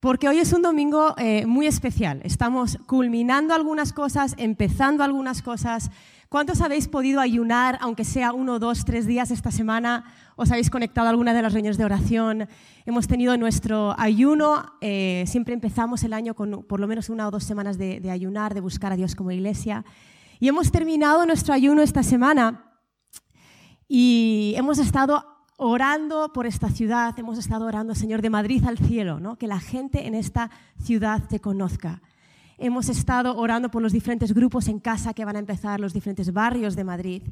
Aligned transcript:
porque 0.00 0.28
hoy 0.28 0.38
es 0.38 0.52
un 0.52 0.62
domingo 0.62 1.14
eh, 1.18 1.44
muy 1.46 1.66
especial. 1.66 2.20
Estamos 2.22 2.78
culminando 2.86 3.54
algunas 3.54 3.92
cosas, 3.92 4.34
empezando 4.38 5.02
algunas 5.02 5.42
cosas. 5.42 5.90
¿Cuántos 6.28 6.60
habéis 6.60 6.86
podido 6.86 7.20
ayunar, 7.20 7.78
aunque 7.80 8.04
sea 8.04 8.32
uno, 8.32 8.58
dos, 8.58 8.84
tres 8.84 9.06
días 9.06 9.30
esta 9.32 9.50
semana? 9.50 10.04
¿Os 10.36 10.52
habéis 10.52 10.70
conectado 10.70 11.08
a 11.08 11.10
alguna 11.10 11.34
de 11.34 11.42
las 11.42 11.52
reuniones 11.52 11.78
de 11.78 11.84
oración? 11.84 12.48
Hemos 12.86 13.08
tenido 13.08 13.36
nuestro 13.36 13.98
ayuno. 13.98 14.72
Eh, 14.80 15.24
siempre 15.26 15.54
empezamos 15.54 16.04
el 16.04 16.12
año 16.12 16.34
con 16.34 16.62
por 16.64 16.78
lo 16.78 16.86
menos 16.86 17.08
una 17.08 17.26
o 17.26 17.30
dos 17.32 17.42
semanas 17.42 17.76
de, 17.76 17.98
de 17.98 18.10
ayunar, 18.10 18.54
de 18.54 18.60
buscar 18.60 18.92
a 18.92 18.96
Dios 18.96 19.16
como 19.16 19.32
iglesia. 19.32 19.84
Y 20.38 20.46
hemos 20.46 20.70
terminado 20.70 21.26
nuestro 21.26 21.54
ayuno 21.54 21.82
esta 21.82 22.04
semana 22.04 22.76
y 23.88 24.54
hemos 24.56 24.78
estado 24.78 25.37
orando 25.58 26.32
por 26.32 26.46
esta 26.46 26.70
ciudad, 26.70 27.18
hemos 27.18 27.36
estado 27.36 27.66
orando, 27.66 27.94
Señor, 27.94 28.22
de 28.22 28.30
Madrid 28.30 28.64
al 28.64 28.78
cielo, 28.78 29.18
¿no? 29.18 29.36
que 29.36 29.48
la 29.48 29.58
gente 29.58 30.06
en 30.06 30.14
esta 30.14 30.50
ciudad 30.80 31.24
te 31.28 31.40
conozca. 31.40 32.00
Hemos 32.58 32.88
estado 32.88 33.36
orando 33.36 33.68
por 33.68 33.82
los 33.82 33.92
diferentes 33.92 34.32
grupos 34.32 34.68
en 34.68 34.78
casa 34.78 35.14
que 35.14 35.24
van 35.24 35.34
a 35.34 35.40
empezar, 35.40 35.80
los 35.80 35.92
diferentes 35.92 36.32
barrios 36.32 36.76
de 36.76 36.84
Madrid. 36.84 37.22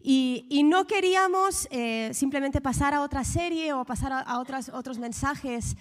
Y, 0.00 0.62
no 0.64 0.86
queríamos 0.86 1.68
eh, 1.70 2.10
simplemente 2.14 2.60
pasar 2.60 2.94
a 2.94 3.02
otra 3.02 3.24
serie 3.24 3.72
o 3.74 3.84
pasar 3.84 4.12
a, 4.12 4.38
otros 4.38 4.98
mensajes 4.98 5.76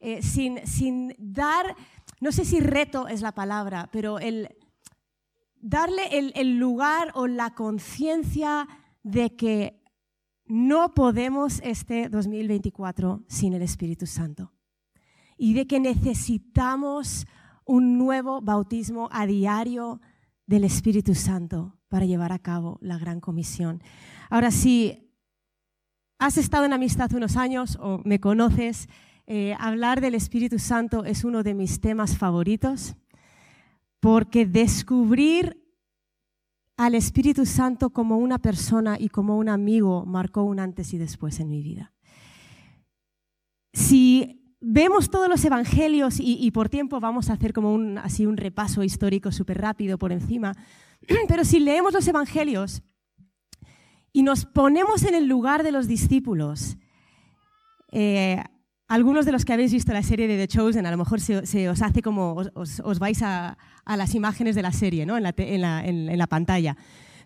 eh, 0.00 0.20
sin, 0.20 0.66
sin 0.66 1.14
dar, 1.18 1.76
no 2.20 2.30
sé 2.30 2.44
si 2.44 2.60
reto 2.60 3.08
es 3.08 3.22
la 3.22 3.32
palabra, 3.32 3.88
pero 3.90 4.18
el 4.18 4.54
darle 5.60 6.18
el, 6.18 6.32
el 6.34 6.58
lugar 6.58 7.10
o 7.14 7.26
la 7.26 7.54
conciencia 7.54 8.68
de 9.02 9.34
que 9.34 9.78
no 10.48 10.94
podemos 10.94 11.60
este 11.62 12.08
2024 12.08 13.24
sin 13.28 13.52
el 13.52 13.62
Espíritu 13.62 14.06
Santo 14.06 14.52
y 15.36 15.54
de 15.54 15.66
que 15.66 15.78
necesitamos 15.78 17.26
un 17.64 17.98
nuevo 17.98 18.40
bautismo 18.40 19.08
a 19.12 19.26
diario 19.26 20.00
del 20.46 20.64
Espíritu 20.64 21.14
Santo 21.14 21.78
para 21.88 22.06
llevar 22.06 22.32
a 22.32 22.38
cabo 22.38 22.78
la 22.80 22.98
gran 22.98 23.20
comisión. 23.20 23.82
Ahora, 24.30 24.50
si 24.50 25.12
has 26.18 26.38
estado 26.38 26.64
en 26.64 26.72
amistad 26.72 27.12
unos 27.12 27.36
años 27.36 27.78
o 27.80 28.00
me 28.04 28.18
conoces, 28.18 28.88
eh, 29.26 29.54
hablar 29.58 30.00
del 30.00 30.14
Espíritu 30.14 30.58
Santo 30.58 31.04
es 31.04 31.24
uno 31.24 31.42
de 31.42 31.54
mis 31.54 31.80
temas 31.80 32.16
favoritos 32.16 32.96
porque 34.00 34.46
descubrir 34.46 35.67
al 36.78 36.94
Espíritu 36.94 37.44
Santo 37.44 37.90
como 37.90 38.16
una 38.18 38.38
persona 38.38 38.96
y 38.98 39.08
como 39.08 39.36
un 39.36 39.48
amigo 39.48 40.06
marcó 40.06 40.44
un 40.44 40.60
antes 40.60 40.94
y 40.94 40.98
después 40.98 41.40
en 41.40 41.48
mi 41.48 41.60
vida. 41.60 41.92
Si 43.72 44.56
vemos 44.60 45.10
todos 45.10 45.28
los 45.28 45.44
evangelios 45.44 46.18
y, 46.20 46.50
por 46.52 46.68
tiempo 46.68 47.00
vamos 47.00 47.30
a 47.30 47.32
hacer 47.32 47.52
como 47.52 47.74
un, 47.74 47.98
así 47.98 48.26
un 48.26 48.36
repaso 48.36 48.84
histórico 48.84 49.32
súper 49.32 49.60
rápido 49.60 49.98
por 49.98 50.12
encima, 50.12 50.54
pero 51.28 51.44
si 51.44 51.58
leemos 51.58 51.92
los 51.92 52.06
evangelios 52.06 52.82
y 54.12 54.22
nos 54.22 54.46
ponemos 54.46 55.02
en 55.02 55.16
el 55.16 55.26
lugar 55.26 55.64
de 55.64 55.72
los 55.72 55.88
discípulos, 55.88 56.78
eh, 57.90 58.40
algunos 58.88 59.26
de 59.26 59.32
los 59.32 59.44
que 59.44 59.52
habéis 59.52 59.72
visto 59.72 59.92
la 59.92 60.02
serie 60.02 60.26
de 60.26 60.38
The 60.38 60.48
Chosen, 60.48 60.86
a 60.86 60.90
lo 60.90 60.96
mejor 60.96 61.20
se, 61.20 61.68
os 61.68 61.82
hace 61.82 62.02
como 62.02 62.42
os, 62.54 62.98
vais 62.98 63.22
a, 63.22 63.58
las 63.86 64.14
imágenes 64.14 64.54
de 64.54 64.62
la 64.62 64.72
serie 64.72 65.04
¿no? 65.04 65.18
en, 65.18 66.18
la, 66.18 66.26
pantalla. 66.26 66.76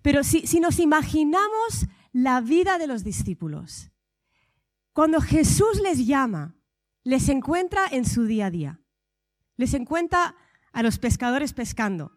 Pero 0.02 0.24
si, 0.24 0.44
si 0.46 0.58
nos 0.58 0.80
imaginamos 0.80 1.86
la 2.12 2.40
vida 2.40 2.78
de 2.78 2.88
los 2.88 3.04
discípulos, 3.04 3.90
cuando 4.92 5.20
Jesús 5.20 5.80
les 5.82 6.04
llama, 6.04 6.56
les 7.04 7.28
encuentra 7.28 7.86
en 7.90 8.04
su 8.04 8.24
día 8.24 8.46
a 8.46 8.50
día. 8.50 8.80
Les 9.56 9.72
encuentra 9.74 10.34
a 10.72 10.82
los 10.82 10.98
pescadores 10.98 11.52
pescando. 11.52 12.12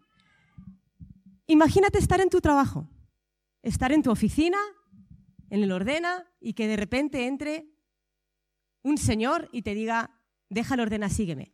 Imagínate 1.46 1.98
estar 1.98 2.20
en 2.20 2.30
tu 2.30 2.40
trabajo, 2.40 2.88
estar 3.62 3.92
en 3.92 4.02
tu 4.02 4.10
oficina, 4.10 4.58
en 5.50 5.62
el 5.62 5.70
ordena, 5.70 6.24
y 6.40 6.54
que 6.54 6.66
de 6.66 6.76
repente 6.76 7.26
entre 7.28 7.75
un 8.86 8.98
señor 8.98 9.48
y 9.50 9.62
te 9.62 9.74
diga, 9.74 10.10
déjalo 10.48 10.84
ordena, 10.84 11.08
sígueme. 11.08 11.52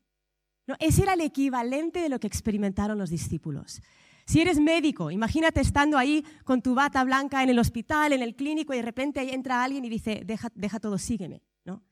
No, 0.67 0.77
ese 0.79 1.03
era 1.03 1.15
el 1.15 1.23
equivalente 1.23 2.01
de 2.01 2.11
lo 2.11 2.21
que 2.21 2.27
experimentaron 2.27 2.99
los 2.99 3.09
discípulos. 3.09 3.81
Si 4.27 4.41
eres 4.41 4.61
médico, 4.61 5.11
imagínate 5.11 5.61
estando 5.61 5.97
ahí 5.97 6.25
con 6.45 6.61
tu 6.61 6.75
bata 6.75 7.03
blanca 7.03 7.43
en 7.43 7.49
el 7.49 7.59
hospital, 7.59 8.13
en 8.13 8.23
el 8.23 8.37
clínico, 8.37 8.75
y 8.75 8.77
de 8.77 8.83
repente 8.83 9.35
entra 9.35 9.65
alguien 9.65 9.85
y 9.85 9.89
dice, 9.89 10.23
deja, 10.25 10.49
deja 10.55 10.79
todo, 10.79 10.99
sígueme. 10.99 11.43
¿no? 11.65 11.83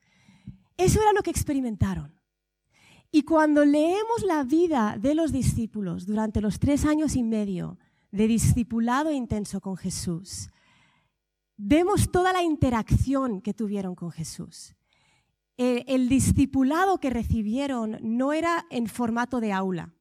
Eso 0.77 1.01
era 1.01 1.11
lo 1.11 1.23
que 1.23 1.31
experimentaron. 1.31 2.13
Y 3.11 3.23
cuando 3.23 3.65
leemos 3.65 4.23
la 4.23 4.43
vida 4.43 4.95
de 4.97 5.15
los 5.15 5.31
discípulos 5.31 6.05
durante 6.05 6.39
los 6.39 6.59
tres 6.59 6.85
años 6.85 7.15
y 7.15 7.23
medio 7.23 7.79
de 8.11 8.27
discipulado 8.27 9.11
intenso 9.11 9.59
con 9.59 9.75
Jesús, 9.75 10.49
vemos 11.57 12.11
toda 12.11 12.31
la 12.31 12.43
interacción 12.43 13.41
que 13.41 13.53
tuvieron 13.53 13.95
con 13.95 14.11
Jesús 14.11 14.75
el, 15.61 16.09
discipulado 16.09 16.99
que 16.99 17.11
recibieron 17.11 17.99
no 18.01 18.33
era 18.33 18.65
en 18.71 18.87
formato 18.87 19.39
de 19.39 19.51
aula. 19.51 19.93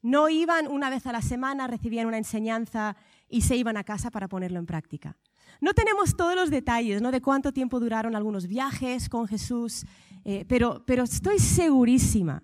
No 0.00 0.30
iban 0.30 0.66
una 0.66 0.88
vez 0.88 1.06
a 1.06 1.12
la 1.12 1.20
semana, 1.20 1.66
recibían 1.66 2.06
una 2.06 2.16
enseñanza 2.16 2.96
y 3.28 3.42
se 3.42 3.56
iban 3.56 3.76
a 3.76 3.84
casa 3.84 4.10
para 4.10 4.28
ponerlo 4.28 4.58
en 4.58 4.66
práctica. 4.66 5.18
No 5.60 5.74
tenemos 5.74 6.16
todos 6.16 6.34
los 6.34 6.50
detalles 6.50 7.02
¿no? 7.02 7.10
de 7.10 7.20
cuánto 7.20 7.52
tiempo 7.52 7.80
duraron 7.80 8.16
algunos 8.16 8.46
viajes 8.46 9.08
con 9.08 9.26
Jesús, 9.26 9.84
eh, 10.24 10.44
pero, 10.48 10.84
pero 10.86 11.04
estoy 11.04 11.38
segurísima, 11.38 12.42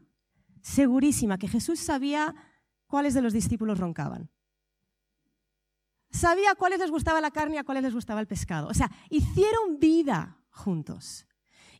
segurísima 0.60 1.38
que 1.38 1.48
Jesús 1.48 1.80
sabía 1.80 2.34
cuáles 2.86 3.14
de 3.14 3.22
los 3.22 3.32
discípulos 3.32 3.78
roncaban. 3.78 4.30
Sabía 6.10 6.54
cuáles 6.56 6.80
les 6.80 6.90
gustaba 6.90 7.20
la 7.20 7.30
carne 7.30 7.54
y 7.54 7.58
a 7.58 7.64
cuáles 7.64 7.84
les 7.84 7.94
gustaba 7.94 8.20
el 8.20 8.26
pescado. 8.26 8.68
O 8.68 8.74
sea, 8.74 8.90
hicieron 9.08 9.78
vida 9.78 10.38
juntos. 10.50 11.26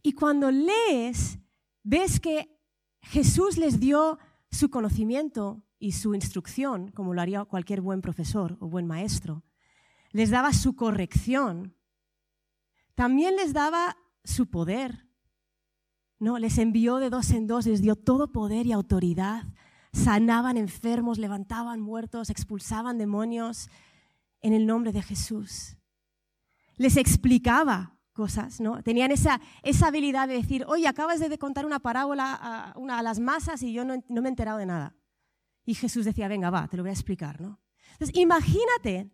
Y 0.03 0.13
cuando 0.13 0.51
lees, 0.51 1.39
ves 1.83 2.21
que 2.21 2.59
Jesús 3.03 3.57
les 3.59 3.81
dio 3.81 4.19
su 4.51 4.71
conocimiento 4.71 5.63
y 5.79 5.93
su 5.93 6.15
instrucción, 6.15 6.91
como 6.91 7.15
lo 7.15 7.21
haría 7.21 7.45
cualquier 7.45 7.81
buen 7.81 8.01
profesor 8.01 8.57
o 8.61 8.69
buen 8.69 8.87
maestro. 8.87 9.43
Les 10.13 10.31
daba 10.31 10.53
su 10.53 10.77
corrección. 10.77 11.75
También 12.95 13.37
les 13.37 13.53
daba 13.53 13.97
su 14.25 14.51
poder. 14.51 15.07
No, 16.19 16.39
les 16.39 16.59
envió 16.59 16.97
de 16.97 17.09
dos 17.09 17.31
en 17.31 17.47
dos, 17.47 17.67
les 17.67 17.81
dio 17.81 17.97
todo 17.97 18.31
poder 18.31 18.67
y 18.67 18.73
autoridad. 18.73 19.45
Sanaban 19.93 20.57
enfermos, 20.57 21.19
levantaban 21.19 21.81
muertos, 21.81 22.29
expulsaban 22.29 22.99
demonios 22.99 23.71
en 24.43 24.53
el 24.53 24.67
nombre 24.67 24.93
de 24.93 25.03
Jesús. 25.03 25.77
Les 26.77 26.97
explicaba 26.97 27.97
cosas, 28.21 28.61
¿no? 28.61 28.83
Tenían 28.83 29.11
esa, 29.13 29.41
esa 29.63 29.87
habilidad 29.87 30.29
de 30.29 30.35
decir, 30.35 30.67
oye, 30.69 30.87
acabas 30.87 31.21
de 31.21 31.39
contar 31.39 31.65
una 31.65 31.79
parábola 31.79 32.35
a, 32.35 32.79
una, 32.79 32.99
a 32.99 33.03
las 33.03 33.19
masas 33.19 33.63
y 33.63 33.73
yo 33.73 33.83
no, 33.83 34.05
no, 34.11 34.21
me 34.21 34.29
he 34.29 34.33
enterado 34.33 34.59
de 34.59 34.67
nada. 34.67 34.95
Y 35.65 35.75
Jesús 35.75 36.05
decía, 36.05 36.29
venga, 36.29 36.51
va, 36.51 36.69
te 36.69 36.77
lo 36.77 36.83
voy 36.83 36.91
a 36.91 36.93
explicar, 36.93 37.41
¿no? 37.41 37.59
Entonces, 37.93 38.15
imagínate 38.15 39.11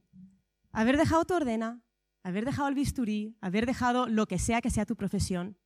haber 0.73 0.97
dejado 0.97 1.25
tu 1.25 1.35
ordena, 1.35 1.85
haber 2.25 2.45
dejado 2.45 2.69
el 2.69 2.75
bisturí, 2.75 3.37
haber 3.41 3.65
dejado 3.65 4.09
lo 4.09 4.27
que 4.27 4.41
sea 4.41 4.61
que 4.61 4.71
sea 4.71 4.87
tu 4.87 4.97
profesión, 4.97 5.57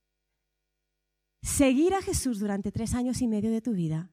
seguir 1.41 1.95
a 1.95 2.03
Jesús 2.03 2.41
durante 2.41 2.71
tres 2.71 2.93
años 2.93 3.23
y 3.23 3.27
medio 3.27 3.51
de 3.51 3.63
tu 3.63 3.73
vida 3.73 4.13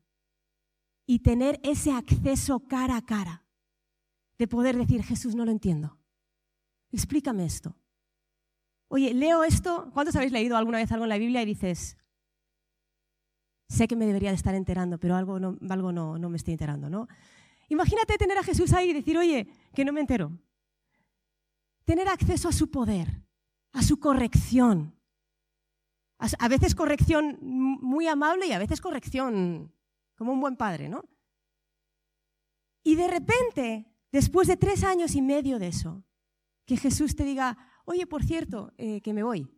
y 1.05 1.19
tener 1.19 1.59
ese 1.63 1.91
acceso 1.91 2.61
cara 2.61 2.95
a 2.95 3.05
cara 3.05 3.45
de 4.37 4.47
poder 4.47 4.77
decir, 4.77 5.03
Jesús, 5.03 5.35
no 5.35 5.43
lo 5.43 5.51
entiendo. 5.51 5.99
Explícame 6.93 7.43
esto. 7.43 7.75
Oye, 8.89 9.13
leo 9.13 9.43
esto. 9.43 9.89
¿Cuántos 9.93 10.15
habéis 10.15 10.31
leído 10.31 10.57
alguna 10.57 10.77
vez 10.77 10.91
algo 10.91 11.05
en 11.05 11.09
la 11.09 11.17
Biblia 11.17 11.41
y 11.41 11.45
dices, 11.45 11.97
sé 13.67 13.87
que 13.87 13.95
me 13.95 14.05
debería 14.05 14.29
de 14.29 14.35
estar 14.35 14.55
enterando, 14.55 14.97
pero 14.97 15.15
algo 15.15 15.39
no, 15.39 15.57
no, 15.59 16.17
no 16.17 16.29
me 16.29 16.37
estoy 16.37 16.53
enterando, 16.53 16.89
¿no? 16.89 17.07
Imagínate 17.69 18.17
tener 18.17 18.37
a 18.37 18.43
Jesús 18.43 18.71
ahí 18.73 18.91
y 18.91 18.93
decir, 18.93 19.17
oye, 19.17 19.47
que 19.73 19.83
no 19.83 19.91
me 19.91 19.99
entero. 19.99 20.31
Tener 21.83 22.07
acceso 22.07 22.47
a 22.47 22.53
su 22.53 22.71
poder, 22.71 23.23
a 23.73 23.81
su 23.81 23.99
corrección. 23.99 24.95
A 26.17 26.47
veces 26.47 26.73
corrección 26.73 27.37
muy 27.41 28.07
amable 28.07 28.47
y 28.47 28.51
a 28.51 28.59
veces 28.59 28.81
corrección 28.81 29.71
como 30.15 30.33
un 30.33 30.41
buen 30.41 30.55
padre, 30.55 30.89
¿no? 30.89 31.03
Y 32.83 32.95
de 32.95 33.07
repente, 33.07 33.85
después 34.11 34.47
de 34.47 34.57
tres 34.57 34.83
años 34.83 35.13
y 35.13 35.21
medio 35.21 35.59
de 35.59 35.67
eso, 35.67 36.03
que 36.65 36.77
Jesús 36.77 37.15
te 37.15 37.23
diga, 37.23 37.57
oye, 37.87 38.05
por 38.05 38.23
cierto, 38.23 38.73
eh, 38.77 39.01
que 39.01 39.13
me 39.13 39.23
voy. 39.23 39.49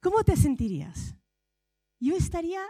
¿Cómo 0.00 0.22
te 0.24 0.36
sentirías? 0.36 1.14
Yo 2.00 2.16
estaría, 2.16 2.62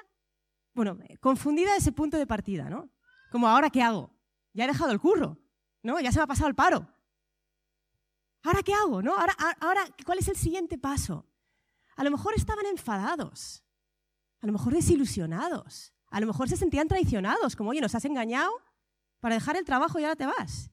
bueno, 0.74 0.98
confundida 1.20 1.72
de 1.72 1.78
ese 1.78 1.92
punto 1.92 2.16
de 2.16 2.26
partida, 2.26 2.68
¿no? 2.68 2.90
Como, 3.30 3.48
¿ahora 3.48 3.70
qué 3.70 3.82
hago? 3.82 4.14
Ya 4.52 4.64
he 4.64 4.68
dejado 4.68 4.92
el 4.92 5.00
curro, 5.00 5.38
¿no? 5.82 6.00
Ya 6.00 6.12
se 6.12 6.18
me 6.18 6.24
ha 6.24 6.26
pasado 6.26 6.48
el 6.48 6.54
paro. 6.54 6.86
¿Ahora 8.42 8.62
qué 8.62 8.72
hago? 8.72 9.02
¿no? 9.02 9.16
Ahora, 9.16 9.34
ahora, 9.60 9.82
¿cuál 10.04 10.18
es 10.18 10.28
el 10.28 10.36
siguiente 10.36 10.78
paso? 10.78 11.26
A 11.96 12.04
lo 12.04 12.10
mejor 12.10 12.34
estaban 12.36 12.66
enfadados. 12.66 13.64
a 14.40 14.46
lo 14.46 14.52
mejor 14.52 14.72
desilusionados, 14.72 15.92
a 16.10 16.20
lo 16.20 16.26
mejor 16.26 16.48
se 16.48 16.56
sentían 16.56 16.86
traicionados, 16.88 17.56
como, 17.56 17.70
oye, 17.70 17.80
nos 17.80 17.94
has 17.94 18.04
engañado 18.04 18.52
para 19.20 19.34
dejar 19.34 19.56
el 19.56 19.64
trabajo 19.64 19.98
y 19.98 20.04
ahora 20.04 20.14
te 20.14 20.26
vas. 20.26 20.70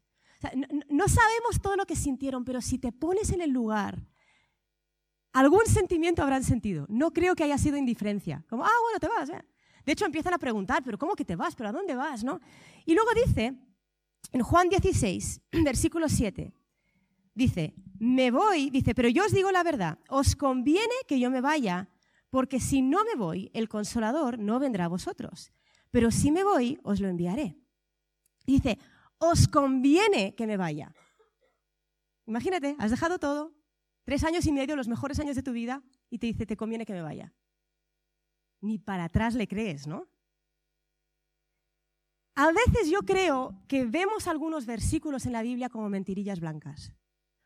No, 0.89 1.07
sabemos 1.07 1.61
todo 1.61 1.75
lo 1.75 1.85
que 1.85 1.95
sintieron, 1.95 2.45
pero 2.45 2.61
si 2.61 2.77
te 2.77 2.91
pones 2.91 3.31
en 3.31 3.41
el 3.41 3.51
lugar, 3.51 4.01
algún 5.33 5.65
sentimiento 5.65 6.21
habrán 6.21 6.43
sentido. 6.43 6.85
No 6.89 7.11
creo 7.11 7.35
que 7.35 7.43
haya 7.43 7.57
sido 7.57 7.77
indiferencia, 7.77 8.43
como, 8.49 8.65
ah, 8.65 8.71
bueno, 8.83 8.99
te 8.99 9.07
vas. 9.07 9.29
De 9.29 9.91
hecho, 9.91 10.05
empiezan 10.05 10.33
a 10.33 10.37
preguntar, 10.39 10.83
pero 10.83 10.97
¿cómo 10.97 11.15
que 11.15 11.25
te 11.25 11.35
vas? 11.35 11.55
¿Pero 11.55 11.69
a 11.69 11.71
dónde 11.71 11.95
vas? 11.95 12.23
¿no? 12.23 12.39
Y 12.85 12.95
luego 12.95 13.09
dice, 13.25 13.53
en 14.31 14.41
Juan 14.41 14.69
16, 14.69 15.41
versículo 15.63 16.09
7, 16.09 16.53
dice, 17.33 17.73
me 17.99 18.31
voy, 18.31 18.69
dice, 18.69 18.95
pero 18.95 19.09
yo 19.09 19.25
os 19.25 19.31
digo 19.31 19.51
la 19.51 19.63
verdad, 19.63 19.99
os 20.09 20.35
conviene 20.35 20.93
que 21.07 21.19
yo 21.19 21.29
me 21.29 21.41
vaya, 21.41 21.89
porque 22.29 22.59
si 22.59 22.81
no 22.81 23.03
me 23.05 23.15
voy, 23.15 23.51
el 23.53 23.69
consolador 23.69 24.39
no 24.39 24.59
vendrá 24.59 24.85
a 24.85 24.89
vosotros, 24.89 25.51
pero 25.91 26.11
si 26.11 26.31
me 26.31 26.43
voy, 26.43 26.79
os 26.83 26.99
lo 26.99 27.07
enviaré. 27.07 27.57
Dice, 28.45 28.77
os 29.29 29.47
conviene 29.47 30.35
que 30.35 30.47
me 30.47 30.57
vaya. 30.57 30.93
Imagínate, 32.25 32.75
has 32.79 32.91
dejado 32.91 33.19
todo, 33.19 33.55
tres 34.03 34.23
años 34.23 34.45
y 34.45 34.51
medio, 34.51 34.75
los 34.75 34.87
mejores 34.87 35.19
años 35.19 35.35
de 35.35 35.43
tu 35.43 35.51
vida, 35.51 35.83
y 36.09 36.19
te 36.19 36.27
dice, 36.27 36.45
te 36.45 36.57
conviene 36.57 36.85
que 36.85 36.93
me 36.93 37.01
vaya. 37.01 37.33
Ni 38.61 38.79
para 38.79 39.05
atrás 39.05 39.35
le 39.35 39.47
crees, 39.47 39.87
¿no? 39.87 40.07
A 42.35 42.51
veces 42.51 42.89
yo 42.89 42.99
creo 42.99 43.63
que 43.67 43.85
vemos 43.85 44.27
algunos 44.27 44.65
versículos 44.65 45.25
en 45.25 45.31
la 45.31 45.41
Biblia 45.41 45.69
como 45.69 45.89
mentirillas 45.89 46.41
blancas. 46.41 46.91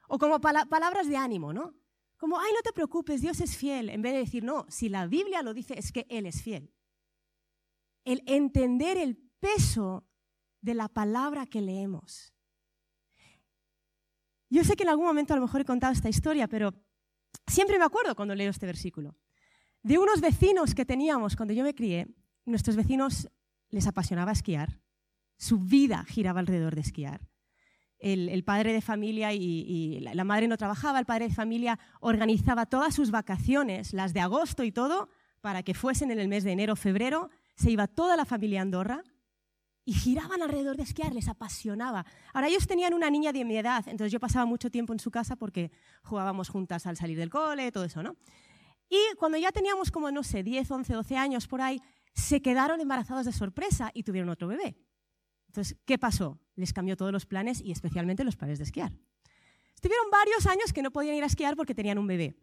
O 0.07 0.17
como 0.17 0.41
palabras 0.41 1.07
de 1.07 1.15
ánimo, 1.15 1.53
¿no? 1.53 1.75
Como, 2.17 2.39
ay, 2.39 2.51
no 2.53 2.61
te 2.61 2.73
preocupes, 2.73 3.21
Dios 3.21 3.39
es 3.39 3.55
fiel. 3.55 3.89
En 3.89 4.01
vez 4.01 4.13
de 4.13 4.19
decir, 4.19 4.43
no, 4.43 4.65
si 4.67 4.89
la 4.89 5.05
Biblia 5.05 5.43
lo 5.43 5.53
dice, 5.53 5.77
es 5.77 5.91
que 5.91 6.07
Él 6.09 6.25
es 6.25 6.41
fiel. 6.41 6.73
El 8.03 8.23
entender 8.25 8.97
el 8.97 9.15
peso 9.39 10.08
de 10.61 10.73
la 10.73 10.87
palabra 10.87 11.45
que 11.45 11.61
leemos. 11.61 12.33
Yo 14.49 14.63
sé 14.63 14.75
que 14.75 14.83
en 14.83 14.89
algún 14.89 15.05
momento 15.05 15.33
a 15.33 15.37
lo 15.37 15.43
mejor 15.43 15.61
he 15.61 15.65
contado 15.65 15.93
esta 15.93 16.09
historia, 16.09 16.47
pero 16.47 16.73
siempre 17.47 17.77
me 17.77 17.85
acuerdo 17.85 18.15
cuando 18.15 18.35
leo 18.35 18.49
este 18.49 18.65
versículo. 18.65 19.15
De 19.83 19.97
unos 19.97 20.21
vecinos 20.21 20.73
que 20.73 20.85
teníamos 20.85 21.35
cuando 21.35 21.53
yo 21.53 21.63
me 21.63 21.75
crié, 21.75 22.07
nuestros 22.45 22.75
vecinos 22.75 23.29
les 23.69 23.87
apasionaba 23.87 24.31
esquiar. 24.31 24.79
Su 25.37 25.59
vida 25.59 26.03
giraba 26.05 26.39
alrededor 26.39 26.75
de 26.75 26.81
esquiar 26.81 27.29
el, 27.99 28.43
padre 28.43 28.73
de 28.73 28.81
familia 28.81 29.33
y, 29.33 29.99
la 29.99 30.23
madre 30.23 30.47
no 30.47 30.57
trabajaba, 30.57 30.99
el 30.99 31.05
padre 31.05 31.27
de 31.27 31.35
familia 31.35 31.79
organizaba 31.99 32.65
todas 32.65 32.95
sus 32.95 33.11
vacaciones, 33.11 33.93
las 33.93 34.13
de 34.13 34.21
agosto 34.21 34.63
y 34.63 34.71
todo, 34.71 35.09
para 35.41 35.63
que 35.63 35.73
fuesen 35.73 36.11
en 36.11 36.19
el 36.19 36.27
mes 36.27 36.43
de 36.43 36.51
enero, 36.51 36.75
febrero, 36.75 37.29
se 37.55 37.71
iba 37.71 37.87
toda 37.87 38.15
la 38.15 38.25
familia 38.25 38.59
a 38.59 38.63
Andorra 38.63 39.03
y 39.89 39.93
giraban 39.93 40.43
alrededor 40.43 40.77
de 40.77 40.83
esquiar, 40.83 41.15
les 41.15 41.27
apasionaba. 41.29 42.05
Ahora 42.31 42.47
ellos 42.47 42.67
tenían 42.67 42.93
una 42.93 43.09
niña 43.09 43.33
de 43.33 43.43
mi 43.43 43.57
edad, 43.57 43.87
entonces 43.87 44.11
yo 44.11 44.19
pasaba 44.19 44.45
mucho 44.45 44.69
tiempo 44.69 44.93
en 44.93 44.99
su 44.99 45.09
casa 45.09 45.35
porque 45.35 45.71
jugábamos 46.03 46.49
juntas 46.49 46.85
al 46.85 46.95
salir 46.95 47.17
del 47.17 47.31
cole, 47.31 47.71
todo 47.71 47.85
eso, 47.85 48.03
¿no? 48.03 48.15
Y 48.87 48.99
cuando 49.17 49.39
ya 49.39 49.51
teníamos 49.51 49.89
como, 49.89 50.11
no 50.11 50.21
sé, 50.21 50.43
10, 50.43 50.69
11, 50.69 50.93
12 50.93 51.17
años 51.17 51.47
por 51.47 51.61
ahí, 51.61 51.81
se 52.13 52.39
quedaron 52.39 52.79
embarazados 52.79 53.25
de 53.25 53.31
sorpresa 53.31 53.89
y 53.95 54.03
tuvieron 54.03 54.29
otro 54.29 54.47
bebé. 54.47 54.77
Entonces, 55.47 55.75
¿qué 55.85 55.97
pasó? 55.97 56.39
Les 56.55 56.71
cambió 56.71 56.95
todos 56.95 57.11
los 57.11 57.25
planes 57.25 57.59
y 57.59 57.71
especialmente 57.71 58.23
los 58.23 58.35
planes 58.35 58.59
de 58.59 58.65
esquiar. 58.65 58.93
Estuvieron 59.73 60.11
varios 60.11 60.45
años 60.45 60.71
que 60.71 60.83
no 60.83 60.91
podían 60.91 61.15
ir 61.15 61.23
a 61.23 61.25
esquiar 61.27 61.55
porque 61.55 61.73
tenían 61.73 61.97
un 61.97 62.05
bebé. 62.05 62.35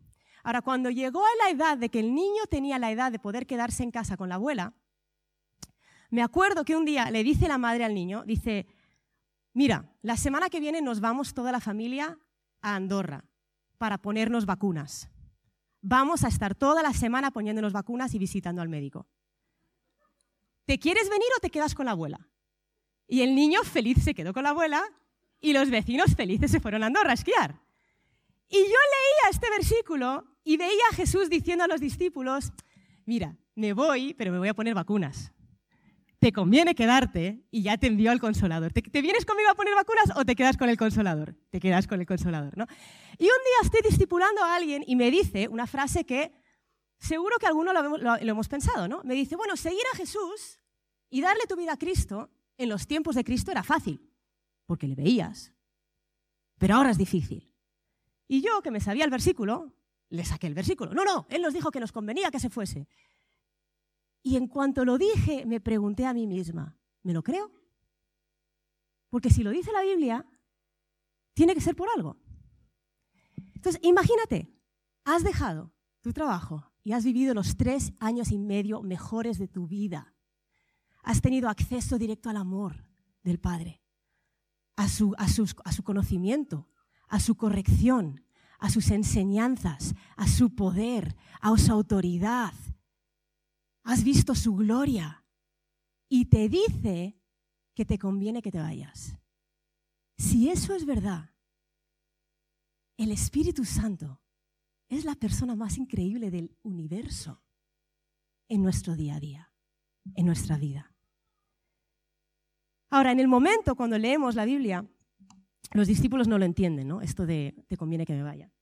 Ahora, 0.43 0.63
cuando 0.63 0.91
llegó 0.91 1.25
a 1.25 1.45
la 1.45 1.51
edad 1.51 1.79
de 1.79 1.91
que 1.91 2.01
el 2.01 2.13
niño 2.13 2.43
tenía 2.51 2.81
la 2.81 2.91
edad 2.91 3.13
de 3.13 3.21
poder 3.21 3.47
quedarse 3.47 3.85
en 3.85 3.93
casa 3.93 4.17
con 4.17 4.31
la 4.31 4.35
abuela, 4.35 4.75
me 6.11 6.23
acuerdo 6.23 6.65
que 6.65 6.77
un 6.77 6.85
día 6.85 7.11
le 7.11 7.25
dice 7.25 7.49
la 7.49 7.59
madre 7.59 7.85
al 7.85 7.95
niño, 7.95 8.25
dice, 8.25 8.67
mira, 9.53 9.93
la 10.03 10.17
semana 10.17 10.49
que 10.49 10.61
viene 10.61 10.81
nos 10.83 11.01
vamos 11.01 11.35
toda 11.35 11.53
la 11.53 11.61
familia 11.61 12.19
a 12.61 12.75
Andorra 12.75 13.25
para 13.79 13.99
ponernos 13.99 14.47
vacunas. 14.47 15.09
Vamos 15.83 16.25
a 16.25 16.29
estar 16.29 16.55
toda 16.55 16.83
la 16.83 16.93
semana 16.93 17.31
poniéndonos 17.31 17.73
vacunas 17.73 18.15
y 18.15 18.19
visitando 18.19 18.63
al 18.63 18.69
médico. 18.69 19.07
¿Te 20.65 20.79
quieres 20.79 21.09
venir 21.09 21.29
o 21.37 21.41
te 21.41 21.51
quedas 21.51 21.75
con 21.75 21.87
la 21.87 21.93
abuela? 21.93 22.29
Y 23.07 23.21
el 23.21 23.35
niño 23.35 23.63
feliz 23.63 24.03
se 24.03 24.15
quedó 24.15 24.33
con 24.33 24.43
la 24.43 24.51
abuela 24.51 24.83
y 25.41 25.53
los 25.53 25.71
vecinos 25.71 26.17
felices 26.17 26.51
se 26.51 26.61
fueron 26.61 26.83
a 26.83 26.87
Andorra 26.87 27.11
a 27.11 27.15
esquiar. 27.15 27.61
Y 28.49 28.59
yo 28.59 28.63
leía 28.65 29.31
este 29.31 29.49
versículo 29.51 30.25
y 30.43 30.57
veía 30.57 30.83
a 30.91 30.95
Jesús 30.95 31.29
diciendo 31.29 31.65
a 31.65 31.69
los 31.69 31.81
discípulos, 31.81 32.53
mira, 33.05 33.37
me 33.55 33.73
voy, 33.73 34.15
pero 34.15 34.33
me 34.33 34.39
voy 34.39 34.49
a 34.49 34.55
poner 34.55 34.75
vacunas. 34.75 35.33
Te 36.27 36.33
conviene 36.33 36.75
quedarte 36.75 37.47
y 37.53 37.63
ya 37.63 37.79
te 37.79 37.87
envió 37.87 38.11
al 38.11 38.19
consolador. 38.19 38.73
¿Te, 38.73 39.01
vienes 39.01 39.25
conmigo 39.25 39.49
a 39.49 39.55
poner 39.55 39.77
vacunas 39.77 40.07
o 40.17 40.25
te 40.25 40.35
quedas 40.35 40.57
con 40.57 40.69
el 40.69 40.77
consolador? 40.77 41.37
Te 41.51 41.61
quedas 41.61 41.87
con 41.87 42.01
el 42.01 42.07
consolador, 42.09 42.59
¿no? 42.59 42.67
Y 43.17 43.27
un 43.27 43.29
día 43.29 43.63
estoy 43.63 43.81
discipulando 43.89 44.43
a 44.43 44.57
alguien 44.57 44.83
y 44.89 44.97
me 44.97 45.09
dice 45.13 45.47
una 45.47 45.69
frase 45.69 46.05
que 46.05 46.33
seguro 46.99 47.37
que 47.39 47.47
alguno 47.47 47.73
lo, 47.73 47.97
lo 47.97 48.17
hemos 48.19 48.49
pensado, 48.49 48.89
¿no? 48.89 49.05
Me 49.05 49.15
dice, 49.15 49.37
bueno, 49.37 49.55
seguir 49.57 49.85
a 49.95 49.97
Jesús 49.97 50.59
y 51.11 51.21
darle 51.21 51.45
tu 51.49 51.55
vida 51.55 51.75
a 51.75 51.79
Cristo 51.79 52.29
en 52.59 52.71
los 52.71 52.89
tiempos 52.89 53.15
de 53.15 53.23
Cristo 53.23 53.53
era 53.53 53.63
fácil, 53.63 54.13
porque 54.67 54.89
le 54.89 54.97
veías. 54.97 55.53
Pero 56.59 56.75
ahora 56.75 56.91
es 56.91 56.99
difícil. 56.99 57.55
Y 58.27 58.43
yo, 58.43 58.63
que 58.63 58.73
me 58.73 58.81
sabía 58.81 59.05
el 59.05 59.13
versículo, 59.13 59.77
le 60.09 60.25
saqué 60.25 60.49
el 60.49 60.55
versículo. 60.55 60.93
No, 60.93 61.05
no, 61.05 61.29
él 61.31 61.41
nos 61.41 61.55
dijo 61.55 61.71
que 61.71 61.79
nos 61.79 61.93
convenía 61.93 62.33
que 62.33 62.41
se 62.41 62.51
fuese. 62.51 62.89
Y 64.27 64.37
en 64.37 64.49
cuanto 64.49 64.85
lo 64.85 64.99
dije, 64.99 65.47
me 65.47 65.61
pregunté 65.61 66.05
a 66.05 66.13
mí 66.13 66.27
misma, 66.27 66.77
¿me 67.05 67.13
lo 67.13 67.23
creo? 67.23 67.49
Porque 69.09 69.31
si 69.31 69.45
lo 69.45 69.51
dice 69.51 69.71
la 69.71 69.83
Biblia, 69.83 70.27
tiene 71.33 71.55
que 71.55 71.61
ser 71.61 71.77
por 71.77 71.89
algo. 71.95 72.17
Entonces, 73.55 73.81
imagínate, 73.85 74.53
has 75.05 75.23
dejado 75.23 75.73
tu 76.01 76.13
trabajo 76.13 76.73
y 76.83 76.91
has 76.91 77.05
vivido 77.05 77.35
los 77.35 77.57
tres 77.57 77.93
años 78.01 78.33
y 78.33 78.39
medio 78.39 78.83
mejores 78.83 79.39
de 79.39 79.47
tu 79.47 79.69
vida 79.69 80.17
has 81.07 81.21
tenido 81.21 81.49
acceso 81.49 81.99
directo 81.99 82.29
al 82.29 82.37
amor 82.37 82.85
del 83.23 83.39
Padre, 83.39 83.81
a 84.75 84.89
su, 84.89 85.15
a, 85.17 85.27
a 85.65 85.73
su 85.73 85.83
conocimiento, 85.85 86.69
a 87.07 87.21
su 87.21 87.37
corrección, 87.37 88.25
a 88.59 88.71
sus 88.71 88.91
enseñanzas, 88.91 89.95
a 90.17 90.27
su 90.27 90.57
poder, 90.57 91.17
a 91.41 91.57
su 91.59 91.73
autoridad. 91.73 92.53
Has 93.87 94.03
visto 94.03 94.35
su 94.35 94.57
gloria 94.57 95.25
y 96.09 96.25
te 96.25 96.49
dice 96.49 97.17
que 97.73 97.85
te 97.85 98.01
conviene 98.01 98.43
que 98.43 98.51
te 98.51 98.59
vayas. 98.59 99.17
Si 100.19 100.51
eso 100.51 100.75
es 100.75 100.85
verdad, 100.85 101.31
el 102.97 103.13
Espíritu 103.13 103.65
Santo 103.65 104.21
es 104.89 105.05
la 105.05 105.15
persona 105.15 105.55
más 105.55 105.79
increíble 105.79 106.33
del 106.33 106.57
universo 106.63 107.45
en 108.49 108.61
nuestro 108.63 108.97
día 108.97 109.15
a 109.15 109.21
día, 109.21 109.53
en 110.17 110.27
nuestra 110.27 110.59
vida. 110.59 110.93
Ahora, 112.91 113.13
en 113.13 113.21
el 113.21 113.29
momento 113.29 113.77
cuando 113.77 113.99
leemos 113.99 114.35
la 114.35 114.47
Biblia, 114.47 114.85
los 115.75 115.87
discípulos 115.87 116.27
no 116.27 116.39
lo 116.39 116.45
entienden, 116.45 116.89
¿no? 116.89 117.03
Esto 117.03 117.25
de 117.25 117.55
te 117.69 117.77
conviene 117.77 118.05
que 118.05 118.15
me 118.15 118.25
vaya. 118.25 118.53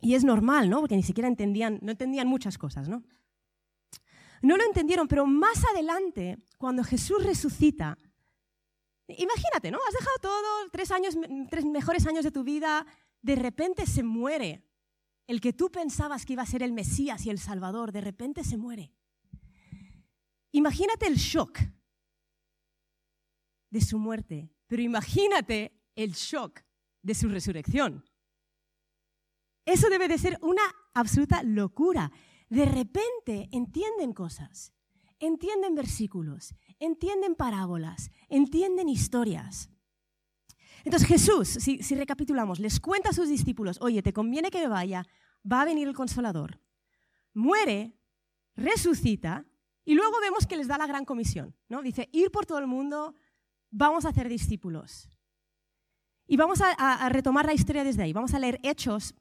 Y 0.00 0.14
es 0.14 0.24
normal, 0.24 0.70
¿no? 0.70 0.80
Porque 0.80 0.96
ni 0.96 1.02
siquiera 1.02 1.28
entendían, 1.28 1.78
no 1.82 1.92
entendían 1.92 2.28
muchas 2.28 2.56
cosas, 2.58 2.88
¿no? 2.88 3.02
No 4.42 4.56
lo 4.56 4.64
entendieron, 4.64 5.08
pero 5.08 5.26
más 5.26 5.64
adelante, 5.64 6.38
cuando 6.58 6.84
Jesús 6.84 7.24
resucita, 7.24 7.98
imagínate, 9.08 9.70
¿no? 9.70 9.78
Has 9.88 9.94
dejado 9.94 10.18
todo, 10.20 10.70
tres 10.70 10.90
años, 10.92 11.16
tres 11.50 11.64
mejores 11.64 12.06
años 12.06 12.24
de 12.24 12.30
tu 12.30 12.44
vida, 12.44 12.86
de 13.22 13.36
repente 13.36 13.86
se 13.86 14.02
muere. 14.02 14.64
El 15.26 15.40
que 15.40 15.52
tú 15.52 15.70
pensabas 15.70 16.24
que 16.24 16.34
iba 16.34 16.42
a 16.42 16.46
ser 16.46 16.62
el 16.62 16.72
Mesías 16.72 17.26
y 17.26 17.30
el 17.30 17.38
Salvador, 17.38 17.92
de 17.92 18.00
repente 18.00 18.44
se 18.44 18.56
muere. 18.56 18.92
Imagínate 20.52 21.06
el 21.06 21.16
shock 21.16 21.58
de 23.70 23.80
su 23.80 23.98
muerte, 23.98 24.50
pero 24.66 24.82
imagínate 24.82 25.78
el 25.94 26.12
shock 26.12 26.60
de 27.02 27.14
su 27.14 27.28
resurrección. 27.28 28.04
Eso 29.68 29.90
debe 29.90 30.08
de 30.08 30.16
ser 30.16 30.38
una 30.40 30.62
absoluta 30.94 31.42
locura. 31.42 32.10
De 32.48 32.64
repente 32.64 33.50
entienden 33.52 34.14
cosas, 34.14 34.72
entienden 35.18 35.74
versículos, 35.74 36.54
entienden 36.78 37.34
parábolas, 37.34 38.10
entienden 38.30 38.88
historias. 38.88 39.68
Entonces 40.84 41.06
Jesús, 41.06 41.48
si, 41.48 41.94
recapitulamos, 41.94 42.60
les 42.60 42.80
cuenta 42.80 43.10
a 43.10 43.12
sus 43.12 43.28
discípulos, 43.28 43.76
oye, 43.82 44.02
te 44.02 44.14
conviene 44.14 44.50
que 44.50 44.60
me 44.60 44.68
vaya, 44.68 45.04
va 45.44 45.60
a 45.60 45.66
venir 45.66 45.86
el 45.86 45.94
consolador. 45.94 46.62
Muere, 47.34 47.94
resucita 48.56 49.44
y 49.84 49.94
luego 49.94 50.18
vemos 50.22 50.46
que 50.46 50.56
les 50.56 50.66
da 50.66 50.78
la 50.78 50.86
gran 50.86 51.04
comisión. 51.04 51.54
¿no? 51.68 51.82
Dice, 51.82 52.08
ir 52.12 52.30
por 52.30 52.46
todo 52.46 52.58
el 52.58 52.66
mundo, 52.66 53.16
vamos 53.70 54.06
a 54.06 54.08
hacer 54.08 54.30
discípulos. 54.30 55.10
Y 56.26 56.38
vamos 56.38 56.62
a, 56.62 57.06
retomar 57.10 57.44
la 57.44 57.52
historia 57.52 57.84
desde 57.84 58.02
ahí. 58.02 58.14
Vamos 58.14 58.32
a 58.32 58.38
leer 58.38 58.60
Hechos 58.62 59.14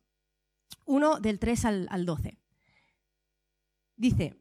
1 0.87 1.19
del 1.19 1.39
3 1.39 1.65
al, 1.65 1.87
al 1.91 2.05
12. 2.05 2.39
dice, 3.95 4.35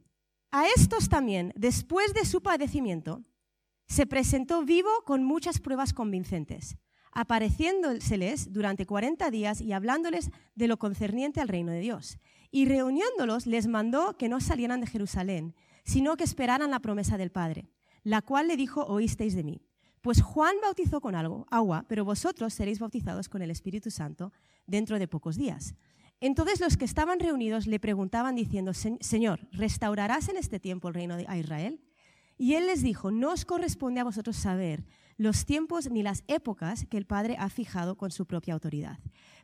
a 0.51 0.67
estos 0.69 1.09
también, 1.09 1.53
después 1.57 2.15
de 2.15 2.25
su 2.25 2.41
padecimiento, 2.41 3.23
se 3.87 4.07
presentó 4.07 4.65
vivo 4.65 4.89
con 5.05 5.25
muchas 5.25 5.61
pruebas 5.61 5.93
convincentes, 5.93 6.77
apareciéndoseles 7.13 8.53
durante 8.53 8.87
40 8.87 9.31
días 9.31 9.61
y 9.61 9.73
hablándoles 9.73 10.31
de 10.55 10.69
lo 10.69 10.79
concerniente 10.79 11.41
al 11.41 11.49
reino 11.49 11.73
de 11.73 11.81
Dios. 11.81 12.19
Y 12.51 12.67
reuniéndolos 12.67 13.47
les 13.47 13.67
mandó 13.67 14.17
que 14.17 14.29
no 14.29 14.41
salieran 14.41 14.81
de 14.81 14.87
Jerusalén, 14.87 15.55
sino 15.85 16.17
que 16.17 16.25
esperaran 16.25 16.71
la 16.71 16.81
promesa 16.81 17.17
del 17.17 17.31
Padre, 17.31 17.69
la 18.03 18.23
cual 18.23 18.49
le 18.49 18.57
dijo, 18.57 18.85
oísteis 18.85 19.35
de 19.35 19.45
mí. 19.45 19.63
Pues 20.01 20.23
Juan 20.23 20.57
bautizó 20.63 21.01
con 21.01 21.15
algo, 21.15 21.47
agua, 21.51 21.85
pero 21.89 22.05
vosotros 22.05 22.55
seréis 22.55 22.79
bautizados 22.79 23.29
con 23.29 23.43
el 23.43 23.51
Espíritu 23.51 23.91
Santo 23.91 24.33
dentro 24.67 24.99
de 24.99 25.09
pocos 25.09 25.37
días. 25.37 25.75
Entonces 26.21 26.61
los 26.61 26.77
que 26.77 26.85
estaban 26.85 27.21
reunidos 27.21 27.67
le 27.67 27.79
preguntaban 27.79 28.35
diciendo, 28.35 28.73
Señor, 28.75 29.41
¿restaurarás 29.53 30.29
en 30.29 30.37
este 30.37 30.59
tiempo 30.59 30.89
el 30.89 30.95
reino 30.95 31.17
de 31.17 31.27
Israel? 31.39 31.81
Y 32.39 32.55
él 32.55 32.67
les 32.67 32.83
dijo, 32.83 33.11
no 33.11 33.33
os 33.33 33.45
corresponde 33.45 34.01
a 34.01 34.05
vosotros 34.05 34.37
saber 34.37 34.85
los 35.19 35.47
tiempos 35.47 35.91
ni 35.91 36.03
las 36.03 36.25
épocas 36.27 36.87
que 36.91 36.99
el 36.99 37.07
Padre 37.07 37.37
ha 37.39 37.49
fijado 37.49 37.97
con 37.97 38.11
su 38.11 38.27
propia 38.27 38.55
autoridad. 38.55 38.99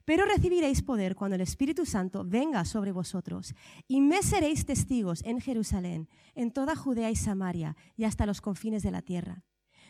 Pero 0.04 0.26
recibiréis 0.26 0.82
poder 0.82 1.14
cuando 1.14 1.36
el 1.36 1.40
Espíritu 1.40 1.86
Santo 1.86 2.24
venga 2.26 2.64
sobre 2.64 2.92
vosotros 2.92 3.54
y 3.88 4.00
me 4.00 4.22
seréis 4.22 4.66
testigos 4.66 5.22
en 5.24 5.40
Jerusalén, 5.40 6.08
en 6.34 6.52
toda 6.52 6.76
Judea 6.76 7.10
y 7.10 7.16
Samaria 7.16 7.76
y 7.96 8.04
hasta 8.04 8.26
los 8.26 8.40
confines 8.40 8.82
de 8.82 8.90
la 8.90 9.02
tierra. 9.02 9.44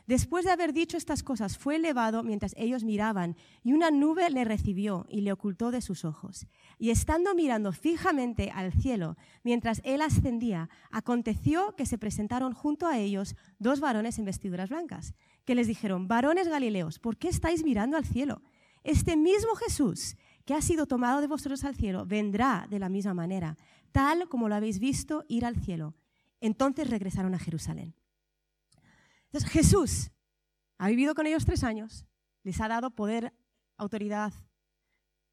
Después 0.07 0.45
de 0.45 0.51
haber 0.51 0.73
dicho 0.73 0.97
estas 0.97 1.23
cosas, 1.23 1.57
fue 1.57 1.77
elevado 1.77 2.23
mientras 2.23 2.55
ellos 2.57 2.83
miraban, 2.83 3.37
y 3.63 3.73
una 3.73 3.91
nube 3.91 4.29
le 4.31 4.45
recibió 4.45 5.07
y 5.09 5.21
le 5.21 5.33
ocultó 5.33 5.71
de 5.71 5.81
sus 5.81 6.05
ojos. 6.05 6.47
Y 6.79 6.91
estando 6.91 7.35
mirando 7.35 7.73
fijamente 7.73 8.51
al 8.51 8.73
cielo, 8.73 9.17
mientras 9.45 9.81
él 9.85 10.03
ascendía, 10.03 10.69
aconteció 10.91 11.77
que 11.77 11.87
se 11.87 11.99
presentaron 11.99 12.53
junto 12.53 12.87
a 12.87 12.99
ellos 12.99 13.37
dos 13.59 13.81
varones 13.81 14.19
en 14.19 14.25
vestiduras 14.25 14.71
blancas, 14.71 15.15
que 15.45 15.55
les 15.55 15.67
dijeron, 15.67 16.09
varones 16.09 16.49
galileos, 16.49 16.99
¿por 16.99 17.17
qué 17.17 17.29
estáis 17.29 17.65
mirando 17.65 17.97
al 17.97 18.05
cielo? 18.05 18.43
Este 18.83 19.17
mismo 19.17 19.55
Jesús 19.55 20.17
que 20.45 20.55
ha 20.55 20.61
sido 20.61 20.87
tomado 20.87 21.21
de 21.21 21.27
vosotros 21.27 21.65
al 21.65 21.77
cielo, 21.77 22.05
vendrá 22.05 22.67
de 22.69 22.79
la 22.79 22.89
misma 22.89 23.15
manera, 23.15 23.57
tal 23.93 24.29
como 24.29 24.49
lo 24.49 24.55
habéis 24.55 24.79
visto 24.79 25.25
ir 25.29 25.45
al 25.45 25.57
cielo. 25.57 25.95
Entonces 26.41 26.91
regresaron 26.91 27.35
a 27.35 27.39
Jerusalén. 27.39 27.95
Entonces 29.33 29.51
Jesús 29.51 30.11
ha 30.77 30.89
vivido 30.89 31.15
con 31.15 31.27
ellos 31.27 31.47
tres 31.47 31.65
años, 31.65 32.05
les 32.43 32.61
ha 32.61 32.69
dado 32.69 32.91
poder, 32.91 33.33
autoridad, 33.79 34.33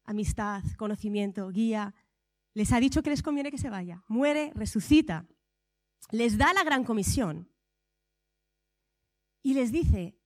amistad, 0.04 0.62
conocimiento, 0.78 1.50
guía, 1.50 1.94
les 2.54 2.72
ha 2.72 2.80
dicho 2.80 3.02
que 3.02 3.10
les 3.10 3.22
conviene 3.22 3.50
que 3.50 3.58
se 3.58 3.68
vaya, 3.68 4.02
muere, 4.08 4.52
resucita, 4.54 5.26
les 6.10 6.38
da 6.38 6.54
la 6.54 6.64
gran 6.64 6.84
comisión. 6.84 7.50
Y 9.42 9.52
les 9.52 9.70
dice, 9.70 10.18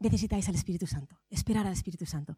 necesitáis 0.00 0.48
al 0.48 0.56
Espíritu 0.56 0.88
Santo, 0.88 1.20
esperar 1.30 1.64
al 1.64 1.72
Espíritu 1.72 2.06
Santo. 2.06 2.36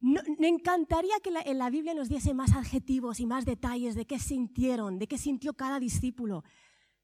me 0.00 0.48
encantaría 0.48 1.20
que 1.22 1.30
en 1.44 1.58
la 1.58 1.70
Biblia 1.70 1.94
nos 1.94 2.08
diese 2.08 2.34
más 2.34 2.52
adjetivos 2.52 3.20
y 3.20 3.26
más 3.26 3.44
detalles 3.44 3.94
de 3.94 4.06
qué 4.06 4.18
sintieron, 4.18 4.98
de 4.98 5.06
qué 5.06 5.18
sintió 5.18 5.54
cada 5.54 5.78
discípulo, 5.78 6.42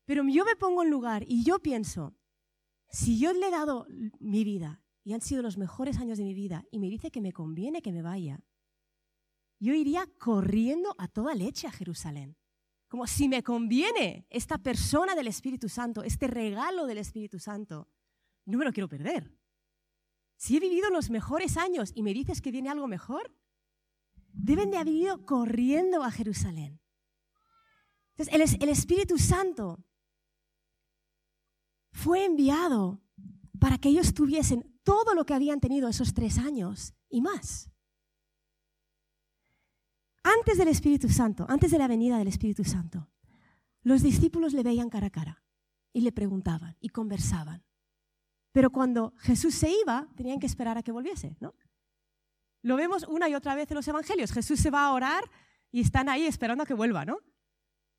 pero 0.05 0.27
yo 0.29 0.45
me 0.45 0.57
pongo 0.57 0.83
en 0.83 0.91
lugar 0.91 1.25
y 1.27 1.45
yo 1.45 1.61
pienso, 1.61 2.15
si 2.89 3.19
yo 3.19 3.33
le 3.33 3.49
he 3.49 3.51
dado 3.51 3.87
mi 4.21 4.45
vida 4.45 4.83
y 5.03 5.13
han 5.15 5.21
sido 5.21 5.43
los 5.43 5.57
mejores 5.57 5.99
años 5.99 6.19
de 6.19 6.25
mi 6.25 6.35
vida 6.35 6.65
y 6.71 6.79
me 6.79 6.89
dice 6.89 7.11
que 7.11 7.21
me 7.21 7.33
conviene 7.33 7.83
que 7.83 7.93
me 7.93 8.03
vaya, 8.03 8.41
yo 9.59 9.75
iría 9.75 10.07
corriendo 10.19 10.95
a 10.99 11.09
toda 11.09 11.35
leche 11.35 11.67
a 11.67 11.73
Jerusalén. 11.73 12.37
Como 12.89 13.07
si 13.07 13.29
me 13.29 13.43
conviene 13.43 14.27
esta 14.31 14.59
persona 14.59 15.15
del 15.15 15.27
Espíritu 15.27 15.69
Santo, 15.69 16.03
este 16.03 16.27
regalo 16.27 16.87
del 16.87 16.99
Espíritu 16.99 17.39
Santo, 17.39 17.89
no 18.45 18.59
me 18.59 18.65
lo 18.65 18.73
quiero 18.73 18.89
perder. 18.89 19.37
Si 20.37 20.57
he 20.57 20.61
vivido 20.61 20.91
los 20.91 21.11
mejores 21.11 21.57
años 21.57 21.93
y 21.95 22.03
me 22.03 22.13
dices 22.13 22.43
que 22.43 22.51
viene 22.51 22.69
algo 22.69 22.87
mejor, 22.87 23.35
deben 24.33 24.71
de 24.71 24.77
haber 24.77 24.95
ido 24.95 25.25
corriendo 25.25 26.03
a 26.03 26.11
Jerusalén. 26.11 26.81
Entonces, 28.17 28.59
el 28.61 28.69
Espíritu 28.69 29.19
Santo 29.19 29.85
fue 31.95 32.25
enviado 32.25 33.01
para 33.61 33.79
que 33.79 33.89
ellos 33.89 34.13
tuviesen 34.13 34.79
todo 34.83 35.15
lo 35.15 35.25
que 35.25 35.33
habían 35.33 35.61
tenido 35.61 35.89
esos 35.89 36.13
tres 36.13 36.39
años 36.39 36.93
y 37.09 37.23
más. 37.23 37.71
Antes 40.25 40.59
del 40.59 40.69
Espíritu 40.69 41.09
Santo, 41.09 41.47
antes 41.49 41.71
de 41.71 41.79
la 41.79 41.87
venida 41.87 42.19
del 42.19 42.29
Espíritu 42.29 42.65
Santo, 42.65 43.09
los 43.83 44.03
discípulos 44.03 44.53
le 44.53 44.65
veían 44.65 44.91
cara 44.91 45.07
a 45.07 45.11
cara 45.11 45.45
y 45.93 46.01
le 46.01 46.11
preguntaban 46.11 46.77
y 46.81 46.89
conversaban. 46.89 47.65
Pero 48.51 48.71
cuando 48.71 49.15
Jesús 49.19 49.55
se 49.55 49.71
iba, 49.71 50.09
tenían 50.17 50.41
que 50.41 50.47
esperar 50.47 50.77
a 50.77 50.83
que 50.83 50.93
volviese, 50.93 51.37
¿no? 51.41 51.55
Lo 52.63 52.77
vemos 52.77 53.05
una 53.09 53.29
y 53.29 53.35
otra 53.35 53.55
vez 53.55 53.71
en 53.71 53.77
los 53.77 53.87
evangelios. 53.87 54.33
Jesús 54.33 54.59
se 54.59 54.71
va 54.71 54.85
a 54.87 54.93
orar 54.93 55.31
y 55.71 55.81
están 55.81 56.09
ahí 56.09 56.25
esperando 56.27 56.65
a 56.65 56.67
que 56.67 56.75
vuelva, 56.75 57.05
¿no? 57.05 57.19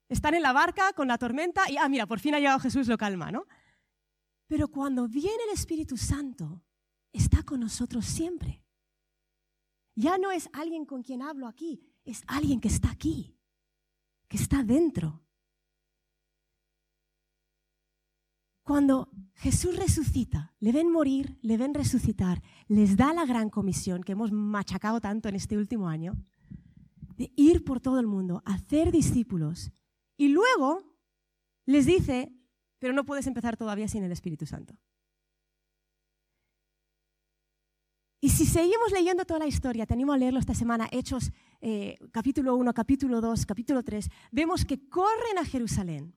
Están 0.10 0.34
en 0.34 0.42
la 0.42 0.54
barca 0.54 0.92
con 0.94 1.08
la 1.08 1.18
tormenta 1.18 1.70
y, 1.70 1.78
ah, 1.78 1.88
mira, 1.88 2.06
por 2.06 2.20
fin 2.20 2.36
ha 2.36 2.40
llegado 2.40 2.60
Jesús, 2.60 2.88
lo 2.88 2.98
calma, 2.98 3.32
¿no? 3.32 3.46
Pero 4.48 4.68
cuando 4.68 5.08
viene 5.08 5.44
el 5.48 5.54
Espíritu 5.54 5.98
Santo, 5.98 6.64
está 7.12 7.44
con 7.44 7.60
nosotros 7.60 8.06
siempre. 8.06 8.64
Ya 9.96 10.18
no 10.18 10.32
es 10.32 10.50
alguien 10.54 10.86
con 10.86 11.02
quien 11.02 11.22
hablo 11.22 11.48
aquí, 11.48 11.82
es 12.04 12.24
alguien 12.28 12.60
que 12.60 12.68
está 12.68 12.92
aquí, 12.92 13.38
que 14.28 14.38
está 14.38 14.64
dentro. 14.64 15.26
Cuando 18.64 19.10
Jesús 19.36 19.76
resucita, 19.78 20.56
le 20.60 20.72
ven 20.72 20.92
morir, 20.92 21.38
le 21.42 21.56
ven 21.56 21.74
resucitar, 21.74 22.42
les 22.68 22.98
da 22.98 23.14
la 23.14 23.26
gran 23.26 23.50
comisión 23.50 24.04
que 24.04 24.14
hemos 24.14 24.32
machacado 24.32 25.00
tanto 25.00 25.30
en 25.30 25.36
este 25.36 25.56
último 25.56 25.88
año, 25.88 26.16
de 27.16 27.32
ir 27.36 27.64
por 27.64 27.80
todo 27.80 28.00
el 28.00 28.08
mundo, 28.08 28.42
hacer 28.44 28.92
discípulos. 28.92 29.72
Y 30.18 30.30
luego 30.30 30.84
les 31.66 31.86
dice, 31.86 32.34
pero 32.80 32.94
no 32.94 33.06
puedes 33.06 33.28
empezar 33.28 33.58
todavía 33.58 33.88
sin 33.88 34.04
el 34.04 34.12
Espíritu 34.12 34.46
Santo. 34.46 34.76
Y 38.22 38.30
si 38.30 38.46
seguimos 38.46 38.92
leyendo 38.92 39.24
toda 39.24 39.40
la 39.40 39.46
historia, 39.46 39.86
te 39.86 39.94
animo 39.94 40.12
a 40.12 40.18
leerlo 40.18 40.40
esta 40.40 40.56
semana, 40.56 40.88
Hechos 40.92 41.32
eh, 41.62 41.98
capítulo 42.12 42.56
1, 42.56 42.74
capítulo 42.74 43.22
2, 43.22 43.46
capítulo 43.46 43.84
3, 43.84 44.10
vemos 44.32 44.66
que 44.66 44.90
corren 44.90 45.38
a 45.38 45.46
Jerusalén 45.46 46.16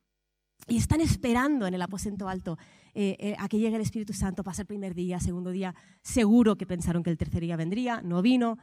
y 0.67 0.77
están 0.77 1.01
esperando 1.01 1.67
en 1.67 1.75
el 1.75 1.83
aposento 1.83 2.29
alto 2.29 2.59
eh, 2.95 3.17
eh, 3.19 3.37
a 3.39 3.49
que 3.49 3.59
llegue 3.59 3.77
el 3.77 3.83
Espíritu 3.83 4.13
Santo. 4.13 4.43
Pasa 4.43 4.63
el 4.63 4.67
primer 4.67 4.95
día, 4.95 5.21
segundo 5.21 5.51
día, 5.51 5.75
seguro 6.03 6.57
que 6.57 6.67
pensaron 6.67 7.03
que 7.03 7.11
el 7.11 7.19
tercer 7.19 7.43
día 7.43 7.57
vendría, 7.57 8.01
no 8.03 8.23
vino. 8.23 8.59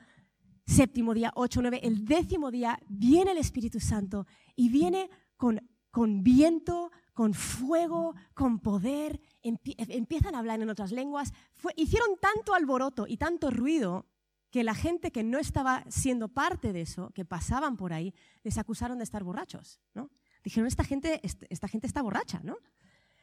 Séptimo 0.65 1.13
día, 1.13 1.31
ocho, 1.35 1.61
nueve, 1.61 1.79
el 1.83 2.05
décimo 2.05 2.49
día 2.49 2.79
viene 2.89 3.31
el 3.31 3.37
Espíritu 3.37 3.79
Santo 3.79 4.25
y 4.55 4.69
viene 4.69 5.11
con, 5.37 5.61
con 5.91 6.23
viento, 6.23 6.91
con 7.15 7.33
fuego, 7.33 8.13
con 8.35 8.59
poder, 8.59 9.19
empiezan 9.41 10.35
a 10.35 10.39
hablar 10.39 10.61
en 10.61 10.69
otras 10.69 10.91
lenguas. 10.91 11.33
hicieron 11.75 12.09
tanto 12.19 12.53
alboroto 12.53 13.07
y 13.07 13.17
tanto 13.17 13.49
ruido 13.49 14.05
que 14.51 14.63
la 14.63 14.75
gente 14.75 15.11
que 15.11 15.23
no 15.23 15.39
estaba 15.39 15.83
siendo 15.89 16.27
parte 16.27 16.73
de 16.73 16.81
eso, 16.81 17.11
que 17.15 17.25
pasaban 17.25 17.77
por 17.77 17.93
ahí, 17.93 18.13
les 18.43 18.57
acusaron 18.57 18.97
de 18.97 19.05
estar 19.05 19.23
borrachos. 19.23 19.79
¿no? 19.93 20.11
Dijeron, 20.43 20.67
esta 20.67 20.83
gente, 20.83 21.21
esta 21.49 21.67
gente 21.69 21.87
está 21.87 22.01
borracha. 22.01 22.41
¿no? 22.43 22.57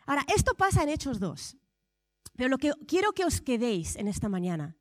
Ahora, 0.06 0.25
esto 0.34 0.54
pasa 0.54 0.82
en 0.82 0.88
Hechos 0.88 1.20
2. 1.20 1.56
Pero 2.34 2.49
lo 2.49 2.58
que 2.58 2.72
quiero 2.88 3.12
que 3.12 3.26
os 3.26 3.42
quedéis 3.42 3.96
en 3.96 4.08
esta 4.08 4.30
mañana 4.30 4.75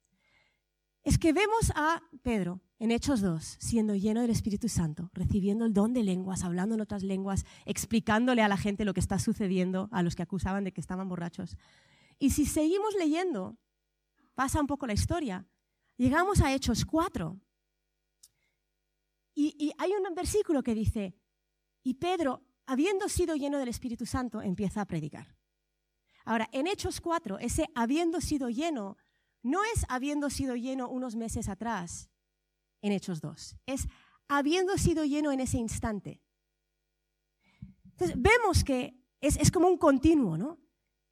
es 1.04 1.18
que 1.18 1.34
vemos 1.34 1.72
a 1.76 2.02
Pedro 2.24 2.62
en 2.82 2.90
Hechos 2.90 3.22
2, 3.22 3.58
siendo 3.60 3.94
lleno 3.94 4.22
del 4.22 4.32
Espíritu 4.32 4.68
Santo, 4.68 5.12
recibiendo 5.14 5.66
el 5.66 5.74
don 5.74 5.94
de 5.94 6.02
lenguas, 6.02 6.44
hablando 6.44 6.74
en 6.74 6.82
otras 6.82 7.04
lenguas, 7.04 7.46
explicándole 7.66 8.42
a 8.42 8.48
la 8.48 8.58
gente 8.58 8.86
lo 8.86 8.96
que 8.96 9.00
está 9.00 9.20
sucediendo, 9.20 9.88
a 9.92 10.02
los 10.02 10.16
que 10.16 10.24
acusaban 10.24 10.64
de 10.64 10.72
que 10.72 10.82
estaban 10.82 11.08
borrachos. 11.08 11.58
Y 12.18 12.32
si 12.32 12.48
seguimos 12.48 12.96
leyendo, 12.96 13.56
pasa 14.34 14.60
un 14.60 14.66
poco 14.66 14.88
la 14.88 14.94
historia. 14.94 15.46
Llegamos 15.96 16.42
a 16.42 16.52
Hechos 16.56 16.84
4. 16.84 17.40
Y, 19.36 19.72
hay 19.78 19.92
un 19.92 20.16
versículo 20.16 20.64
que 20.64 20.74
dice, 20.74 21.14
y 21.84 21.94
Pedro, 21.94 22.42
habiendo 22.66 23.10
sido 23.10 23.36
lleno 23.36 23.60
del 23.60 23.70
Espíritu 23.70 24.08
Santo, 24.08 24.42
empieza 24.42 24.82
a 24.82 24.86
predicar. 24.86 25.38
Ahora, 26.26 26.50
en 26.52 26.66
Hechos 26.66 27.00
4, 27.00 27.38
ese 27.38 27.68
habiendo 27.76 28.22
sido 28.22 28.50
lleno, 28.50 28.98
no 29.44 29.60
es 29.76 29.86
habiendo 29.88 30.32
sido 30.32 30.56
lleno 30.56 30.90
unos 30.90 31.16
meses 31.16 31.48
atrás, 31.48 32.11
en 32.82 32.92
Hechos 32.92 33.22
2. 33.22 33.58
Es 33.66 33.88
habiendo 34.28 34.78
sido 34.78 35.04
lleno 35.06 35.32
en 35.32 35.40
ese 35.40 35.58
instante. 35.58 36.22
Entonces, 37.84 38.16
vemos 38.20 38.64
que 38.64 39.00
es, 39.20 39.38
es 39.38 39.52
como 39.52 39.68
un 39.68 39.78
continuo, 39.78 40.38
¿no? 40.38 40.60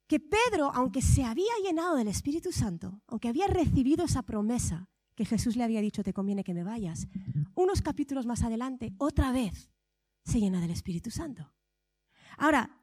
Que 0.08 0.20
Pedro, 0.20 0.72
aunque 0.74 1.02
se 1.02 1.24
había 1.24 1.52
llenado 1.64 1.96
del 1.96 2.08
Espíritu 2.08 2.52
Santo, 2.52 3.02
aunque 3.08 3.28
había 3.28 3.48
recibido 3.48 4.06
esa 4.06 4.24
promesa 4.24 4.90
que 5.16 5.26
Jesús 5.26 5.56
le 5.56 5.66
había 5.66 5.82
dicho, 5.82 6.02
te 6.02 6.14
conviene 6.14 6.46
que 6.46 6.54
me 6.54 6.64
vayas, 6.64 7.08
unos 7.54 7.82
capítulos 7.82 8.26
más 8.26 8.42
adelante, 8.42 8.94
otra 8.98 9.34
vez 9.34 9.70
se 10.24 10.40
llena 10.40 10.62
del 10.62 10.72
Espíritu 10.72 11.12
Santo. 11.12 11.54
Ahora, 12.38 12.82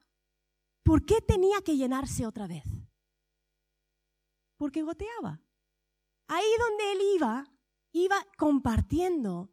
¿por 0.82 1.06
qué 1.06 1.22
tenía 1.22 1.62
que 1.62 1.76
llenarse 1.76 2.26
otra 2.26 2.46
vez? 2.46 2.64
Porque 4.58 4.82
goteaba. 4.82 5.40
Ahí 6.28 6.44
donde 6.58 6.92
él 6.92 6.98
iba, 7.16 7.55
iba 7.92 8.16
compartiendo 8.36 9.50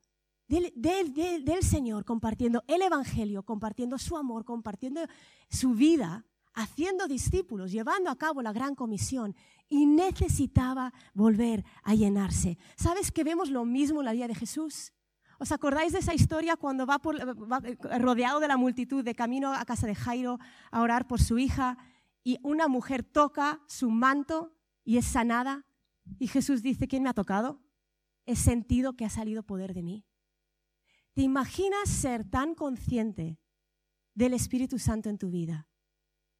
del, 0.48 1.64
Señor, 1.64 2.06
compartiendo 2.06 2.64
el 2.68 2.82
Evangelio, 2.82 3.44
compartiendo 3.44 3.98
su 3.98 4.18
amor, 4.18 4.46
compartiendo 4.46 5.02
su 5.50 5.74
vida, 5.74 6.26
haciendo 6.54 7.08
discípulos, 7.08 7.72
llevando 7.72 8.12
a 8.12 8.18
cabo 8.18 8.42
la 8.42 8.54
gran 8.54 8.76
comisión 8.76 9.36
y 9.70 9.86
necesitaba 9.86 10.94
volver 11.14 11.66
a 11.84 11.96
llenarse. 11.96 12.58
¿Sabes 12.76 13.12
que 13.12 13.24
vemos 13.24 13.50
lo 13.50 13.66
mismo 13.66 14.02
en 14.02 14.06
la 14.06 14.14
vida 14.14 14.28
de 14.28 14.36
Jesús? 14.36 14.94
¿Os 15.40 15.52
acordáis 15.52 15.94
de 15.94 16.00
esa 16.00 16.14
historia 16.14 16.56
cuando 16.56 16.86
va, 16.86 17.00
por, 17.00 17.18
rodeado 18.00 18.40
de 18.40 18.48
la 18.48 18.58
multitud 18.58 19.04
de 19.04 19.16
camino 19.16 19.54
a 19.54 19.66
casa 19.66 19.88
de 19.88 19.96
Jairo 19.96 20.40
a 20.72 20.82
orar 20.82 21.08
por 21.08 21.22
su 21.22 21.40
hija 21.40 21.78
y 22.24 22.38
una 22.44 22.68
mujer 22.68 23.04
toca 23.04 23.62
su 23.68 23.90
manto 23.90 24.56
y 24.84 24.98
es 24.98 25.06
sanada? 25.06 25.66
Y 26.20 26.28
Jesús 26.28 26.62
dice, 26.62 26.88
¿quién 26.88 27.02
me 27.02 27.10
ha 27.10 27.14
tocado? 27.14 27.63
He 28.26 28.36
sentido 28.36 28.94
que 28.94 29.06
ha 29.06 29.10
salido 29.10 29.44
poder 29.44 29.74
de 29.74 29.84
mí. 29.84 30.06
¿Te 31.14 31.22
imaginas 31.22 31.90
ser 31.90 32.30
tan 32.30 32.56
consciente 32.56 33.40
del 34.16 34.34
Espíritu 34.34 34.80
Santo 34.80 35.10
en 35.10 35.18
tu 35.18 35.30
vida 35.30 35.68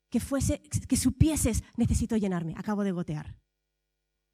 que, 0.10 0.20
fuese, 0.20 0.62
que 0.62 0.98
supieses, 0.98 1.64
necesito 1.78 2.18
llenarme, 2.18 2.56
acabo 2.58 2.84
de 2.84 2.92
gotear? 2.92 3.38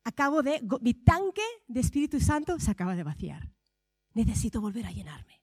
Acabo 0.04 0.42
de, 0.42 0.62
mi 0.82 0.94
tanque 0.94 1.44
de 1.68 1.80
Espíritu 1.80 2.20
Santo 2.20 2.60
se 2.60 2.72
acaba 2.72 2.96
de 2.96 3.04
vaciar. 3.04 3.52
Necesito 4.14 4.62
volver 4.62 4.86
a 4.86 4.92
llenarme. 4.92 5.42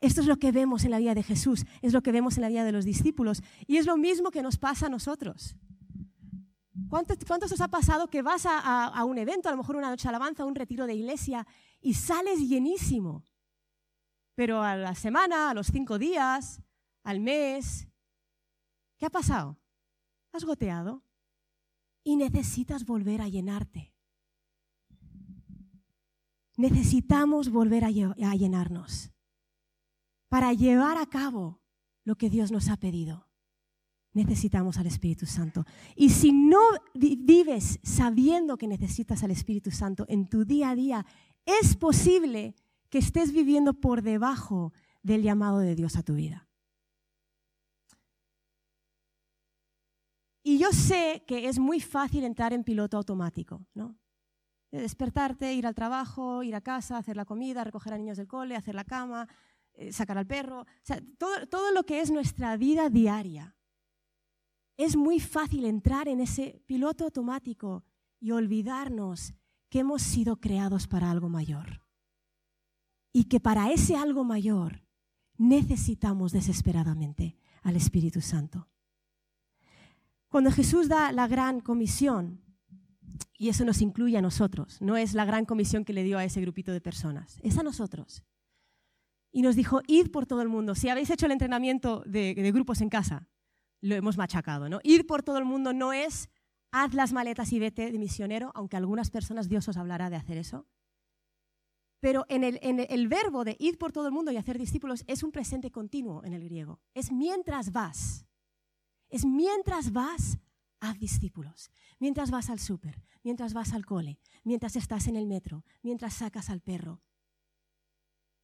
Esto 0.00 0.22
es 0.22 0.26
lo 0.26 0.38
que 0.38 0.50
vemos 0.50 0.84
en 0.84 0.92
la 0.92 0.98
vida 0.98 1.14
de 1.14 1.22
Jesús, 1.22 1.66
es 1.82 1.92
lo 1.92 2.02
que 2.02 2.12
vemos 2.12 2.36
en 2.36 2.42
la 2.42 2.48
vida 2.48 2.64
de 2.64 2.72
los 2.72 2.86
discípulos 2.86 3.42
y 3.66 3.76
es 3.76 3.86
lo 3.86 3.98
mismo 3.98 4.30
que 4.30 4.42
nos 4.42 4.56
pasa 4.56 4.86
a 4.86 4.90
nosotros. 4.90 5.56
¿Cuántos, 6.88 7.52
os 7.52 7.60
ha 7.60 7.68
pasado 7.68 8.08
que 8.08 8.22
vas 8.22 8.46
a, 8.46 9.04
un 9.04 9.18
evento, 9.18 9.48
a 9.48 9.52
lo 9.52 9.58
mejor 9.58 9.76
una 9.76 9.90
noche 9.90 10.08
alabanza, 10.08 10.44
un 10.44 10.54
retiro 10.54 10.86
de 10.86 10.94
iglesia, 10.94 11.46
y 11.80 11.94
sales 11.94 12.40
llenísimo? 12.40 13.24
Pero 14.34 14.62
a 14.62 14.76
la 14.76 14.94
semana, 14.94 15.50
a 15.50 15.54
los 15.54 15.68
cinco 15.68 15.98
días, 15.98 16.62
al 17.02 17.20
mes, 17.20 17.88
¿qué 18.96 19.06
ha 19.06 19.10
pasado? 19.10 19.58
Has 20.32 20.44
goteado 20.44 21.04
y 22.02 22.16
necesitas 22.16 22.84
volver 22.84 23.20
a 23.20 23.28
llenarte. 23.28 23.94
Necesitamos 26.56 27.50
volver 27.50 27.84
a 27.84 27.90
llenarnos 27.90 29.10
para 30.28 30.52
llevar 30.52 30.98
a 30.98 31.06
cabo 31.06 31.60
lo 32.04 32.16
que 32.16 32.30
Dios 32.30 32.50
nos 32.52 32.68
ha 32.68 32.76
pedido 32.76 33.29
necesitamos 34.12 34.78
al 34.78 34.86
Espíritu 34.86 35.26
Santo. 35.26 35.64
Y 35.94 36.10
si 36.10 36.32
no 36.32 36.60
vives 36.94 37.78
sabiendo 37.82 38.56
que 38.56 38.68
necesitas 38.68 39.22
al 39.22 39.30
Espíritu 39.30 39.70
Santo 39.70 40.04
en 40.08 40.28
tu 40.28 40.44
día 40.44 40.70
a 40.70 40.74
día, 40.74 41.06
es 41.44 41.76
posible 41.76 42.54
que 42.88 42.98
estés 42.98 43.32
viviendo 43.32 43.74
por 43.74 44.02
debajo 44.02 44.72
del 45.02 45.22
llamado 45.22 45.58
de 45.58 45.74
Dios 45.74 45.96
a 45.96 46.02
tu 46.02 46.14
vida. 46.14 46.48
Y 50.42 50.58
yo 50.58 50.72
sé 50.72 51.22
que 51.26 51.48
es 51.48 51.58
muy 51.58 51.80
fácil 51.80 52.24
entrar 52.24 52.52
en 52.52 52.64
piloto 52.64 52.96
automático, 52.96 53.66
¿no? 53.74 53.96
despertarte, 54.72 55.52
ir 55.54 55.66
al 55.66 55.74
trabajo, 55.74 56.42
ir 56.42 56.54
a 56.54 56.60
casa, 56.60 56.96
hacer 56.96 57.16
la 57.16 57.24
comida, 57.24 57.64
recoger 57.64 57.92
a 57.92 57.98
niños 57.98 58.16
del 58.16 58.28
cole, 58.28 58.54
hacer 58.54 58.74
la 58.74 58.84
cama, 58.84 59.28
eh, 59.74 59.92
sacar 59.92 60.16
al 60.16 60.26
perro, 60.26 60.64
todo, 61.18 61.46
todo 61.48 61.72
lo 61.72 61.82
que 61.84 62.00
es 62.00 62.10
nuestra 62.10 62.56
vida 62.56 62.88
diaria 62.88 63.56
es 64.84 64.96
muy 64.96 65.20
fácil 65.20 65.64
entrar 65.64 66.08
en 66.08 66.20
ese 66.20 66.62
piloto 66.66 67.04
automático 67.04 67.84
y 68.18 68.32
olvidarnos 68.32 69.34
que 69.68 69.80
hemos 69.80 70.02
sido 70.02 70.36
creados 70.36 70.86
para 70.86 71.10
algo 71.10 71.28
mayor. 71.28 71.82
Y 73.12 73.24
que 73.24 73.40
para 73.40 73.72
ese 73.72 73.96
algo 73.96 74.24
mayor 74.24 74.84
necesitamos 75.36 76.32
desesperadamente 76.32 77.36
al 77.62 77.76
Espíritu 77.76 78.20
Santo. 78.20 78.68
Cuando 80.28 80.52
Jesús 80.52 80.88
da 80.88 81.10
la 81.12 81.26
gran 81.26 81.60
comisión, 81.60 82.40
y 83.36 83.48
eso 83.48 83.64
nos 83.64 83.80
incluye 83.80 84.16
a 84.16 84.22
nosotros, 84.22 84.80
no 84.80 84.96
es 84.96 85.14
la 85.14 85.24
gran 85.24 85.44
comisión 85.44 85.84
que 85.84 85.92
le 85.92 86.04
dio 86.04 86.18
a 86.18 86.24
ese 86.24 86.40
grupito 86.40 86.72
de 86.72 86.80
personas, 86.80 87.38
es 87.42 87.58
a 87.58 87.62
nosotros. 87.62 88.22
Y 89.32 89.42
nos 89.42 89.56
dijo, 89.56 89.80
id 89.86 90.10
por 90.10 90.26
todo 90.26 90.42
el 90.42 90.48
mundo. 90.48 90.74
Si 90.74 90.88
habéis 90.88 91.10
hecho 91.10 91.26
el 91.26 91.32
entrenamiento 91.32 92.02
de, 92.06 92.34
grupos 92.52 92.80
en 92.80 92.88
casa, 92.88 93.28
lo 93.80 93.94
hemos 93.94 94.16
machacado. 94.16 94.68
¿no? 94.68 94.80
Ir 94.82 95.06
por 95.06 95.22
todo 95.22 95.38
el 95.38 95.44
mundo 95.44 95.72
no 95.72 95.92
es 95.92 96.28
haz 96.72 96.94
las 96.94 97.12
maletas 97.12 97.52
y 97.52 97.58
vete 97.58 97.90
de 97.90 97.98
misionero, 97.98 98.52
aunque 98.54 98.76
algunas 98.76 99.10
personas 99.10 99.48
Dios 99.48 99.68
os 99.68 99.76
hablará 99.76 100.10
de 100.10 100.16
hacer 100.16 100.38
eso. 100.38 100.66
Pero 102.00 102.24
en 102.28 102.44
el, 102.44 102.58
en 102.62 102.80
el, 102.80 103.08
verbo 103.08 103.44
de 103.44 103.56
ir 103.58 103.76
por 103.76 103.92
todo 103.92 104.06
el 104.06 104.12
mundo 104.12 104.32
y 104.32 104.36
hacer 104.36 104.58
discípulos 104.58 105.04
es 105.06 105.22
un 105.22 105.32
presente 105.32 105.70
continuo 105.70 106.24
en 106.24 106.32
el 106.32 106.44
griego. 106.44 106.80
Es 106.94 107.12
mientras 107.12 107.72
vas. 107.72 108.24
Es 109.10 109.26
mientras 109.26 109.92
vas, 109.92 110.38
haz 110.80 110.98
discípulos. 110.98 111.70
Mientras 111.98 112.30
vas 112.30 112.48
al 112.48 112.58
súper, 112.58 113.02
mientras 113.22 113.52
vas 113.52 113.74
al 113.74 113.84
cole, 113.84 114.18
mientras 114.44 114.76
estás 114.76 115.08
en 115.08 115.16
el 115.16 115.26
metro, 115.26 115.64
mientras 115.82 116.14
sacas 116.14 116.48
al 116.48 116.62
perro. 116.62 117.02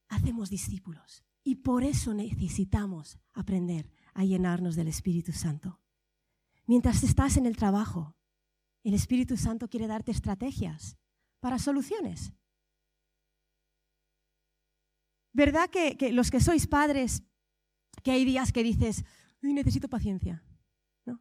Hacemos 0.09 0.51
discípulos. 0.51 1.25
Y 1.43 1.57
por 1.57 1.83
eso 1.83 2.13
necesitamos 2.13 3.19
aprender 3.33 3.91
a 4.17 4.25
llenarnos 4.25 4.77
del 4.77 4.89
Espíritu 4.89 5.33
Santo. 5.33 5.79
Mientras 6.65 7.03
estás 7.03 7.37
en 7.37 7.45
el 7.45 7.57
trabajo, 7.57 8.17
el 8.83 8.95
Espíritu 8.95 9.37
Santo 9.37 9.69
quiere 9.69 9.87
darte 9.87 10.11
estrategias 10.11 10.97
para 11.39 11.59
soluciones. 11.59 12.33
¿Verdad 15.33 15.69
que, 15.69 16.13
los 16.13 16.31
que 16.31 16.41
sois 16.41 16.67
padres, 16.67 17.23
que 18.03 18.11
hay 18.11 18.25
días 18.25 18.53
que 18.53 18.63
dices, 18.63 19.05
necesito 19.43 19.89
paciencia? 19.89 20.43
¿No? 21.05 21.21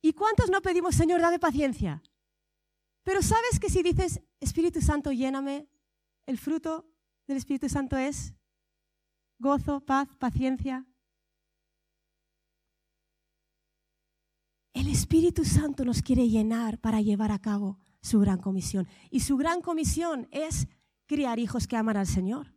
¿Y 0.00 0.14
cuántos 0.14 0.48
no 0.48 0.62
pedimos, 0.62 0.94
Señor, 0.94 1.20
dame 1.20 1.38
paciencia? 1.38 2.02
Pero 3.04 3.20
sabes 3.20 3.60
que 3.60 3.68
si 3.68 3.82
dices, 3.82 4.22
Espíritu 4.40 4.80
Santo, 4.80 5.12
lléname, 5.12 5.68
el 6.26 6.38
fruto 6.38 6.90
del 7.26 7.36
Espíritu 7.36 7.68
Santo 7.68 7.98
es 7.98 8.34
gozo, 9.38 9.84
paz, 9.84 10.08
paciencia, 10.18 10.86
El 14.78 14.86
Espíritu 14.86 15.44
Santo 15.44 15.84
nos 15.84 16.02
quiere 16.02 16.28
llenar 16.28 16.78
para 16.78 17.00
llevar 17.00 17.32
a 17.32 17.40
cabo 17.40 17.80
su 18.00 18.20
gran 18.20 18.38
comisión. 18.38 18.86
Y 19.10 19.18
su 19.18 19.36
gran 19.36 19.60
comisión 19.60 20.28
es 20.30 20.68
criar 21.06 21.40
hijos 21.40 21.66
que 21.66 21.76
aman 21.76 21.96
al 21.96 22.06
Señor. 22.06 22.54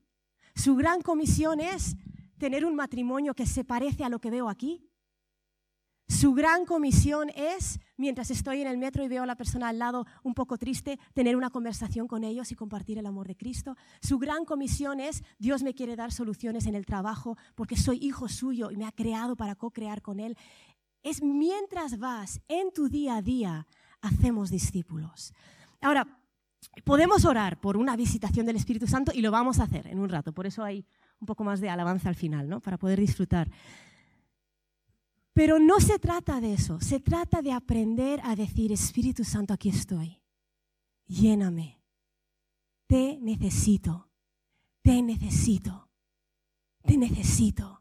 Su 0.54 0.76
gran 0.76 1.02
comisión 1.02 1.60
es 1.60 1.96
tener 2.38 2.64
un 2.64 2.76
matrimonio 2.76 3.34
que 3.34 3.48
se 3.48 3.64
parece 3.64 4.04
a 4.04 4.10
lo 4.10 4.20
que 4.20 4.30
veo 4.30 4.50
aquí. 4.50 4.88
Su 6.08 6.34
gran 6.34 6.66
comisión 6.66 7.32
es, 7.36 7.80
mientras 7.98 8.30
estoy 8.30 8.62
en 8.62 8.68
el 8.68 8.78
metro 8.78 9.04
y 9.04 9.08
veo 9.08 9.24
a 9.24 9.26
la 9.26 9.38
persona 9.38 9.70
al 9.70 9.80
lado 9.80 10.06
un 10.24 10.36
poco 10.36 10.58
triste, 10.58 11.00
tener 11.14 11.36
una 11.36 11.50
conversación 11.50 12.08
con 12.08 12.24
ellos 12.24 12.52
y 12.52 12.56
compartir 12.56 13.00
el 13.00 13.08
amor 13.08 13.28
de 13.28 13.36
Cristo. 13.36 13.76
Su 14.02 14.20
gran 14.20 14.46
comisión 14.46 15.00
es, 15.00 15.24
Dios 15.40 15.64
me 15.64 15.74
quiere 15.74 15.96
dar 15.96 16.12
soluciones 16.12 16.68
en 16.68 16.76
el 16.76 16.86
trabajo 16.86 17.38
porque 17.56 17.78
soy 17.78 17.98
hijo 18.02 18.28
suyo 18.28 18.70
y 18.70 18.78
me 18.78 18.86
ha 18.86 18.92
creado 18.92 19.36
para 19.36 19.56
co-crear 19.56 20.04
con 20.04 20.20
Él 20.20 20.38
es 21.04 21.22
mientras 21.22 21.98
vas 22.00 22.42
en 22.48 22.72
tu 22.72 22.90
día 22.90 23.18
a 23.18 23.22
día, 23.22 23.68
hacemos 24.02 24.50
discípulos. 24.50 25.34
Ahora, 25.82 26.20
podemos 26.84 27.26
orar 27.26 27.60
por 27.60 27.78
una 27.78 27.96
visitación 27.96 28.46
del 28.46 28.56
Espíritu 28.56 28.88
Santo 28.88 29.12
y 29.14 29.22
lo 29.22 29.32
vamos 29.32 29.60
a 29.60 29.64
hacer 29.64 29.88
en 29.88 30.00
un 30.00 30.10
rato, 30.10 30.34
por 30.34 30.46
eso 30.46 30.64
hay 30.64 30.86
un 31.20 31.26
poco 31.26 31.44
más 31.44 31.62
de 31.62 31.70
alabanza 31.70 32.10
al 32.10 32.16
final, 32.16 32.50
¿no? 32.50 32.60
Para 32.60 32.78
poder 32.78 33.00
disfrutar. 33.00 33.50
Pero 35.34 35.60
no 35.60 35.80
se 35.80 35.98
trata 35.98 36.42
de 36.42 36.54
eso, 36.54 36.80
se 36.82 37.00
trata 37.00 37.42
de 37.42 37.54
aprender 37.54 38.20
a 38.24 38.36
decir, 38.36 38.72
Espíritu 38.72 39.24
Santo, 39.24 39.54
aquí 39.54 39.70
estoy, 39.70 40.22
lléname, 41.08 41.82
te 42.88 43.18
necesito, 43.22 44.10
te 44.82 45.02
necesito, 45.02 45.90
te 46.84 46.98
necesito. 46.98 47.81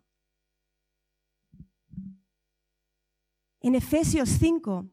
En 3.60 3.74
Efesios 3.74 4.28
5, 4.30 4.90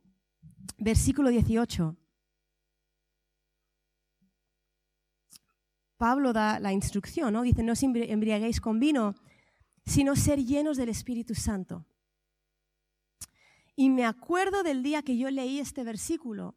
versículo 0.77 1.30
18, 1.30 1.95
Pablo 5.97 6.32
da 6.32 6.60
la 6.60 6.73
instrucción, 6.73 7.34
¿no? 7.34 7.41
Dice, 7.41 7.63
no 7.63 7.73
os 7.73 7.84
embriaguéis 7.84 8.62
con 8.62 8.80
vino, 8.80 9.15
sino 9.86 10.15
ser 10.15 10.43
llenos 10.43 10.77
del 10.77 10.89
Espíritu 10.89 11.34
Santo. 11.34 11.86
Y 13.75 13.89
me 13.89 14.06
acuerdo 14.06 14.63
del 14.63 14.84
día 14.84 15.01
que 15.01 15.17
yo 15.17 15.30
leí 15.32 15.60
este 15.60 15.84
versículo 15.84 16.56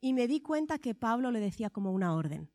y 0.00 0.12
me 0.12 0.28
di 0.28 0.40
cuenta 0.40 0.78
que 0.78 0.94
Pablo 0.94 1.30
le 1.30 1.40
decía 1.40 1.68
como 1.68 1.92
una 1.92 2.14
orden. 2.14 2.50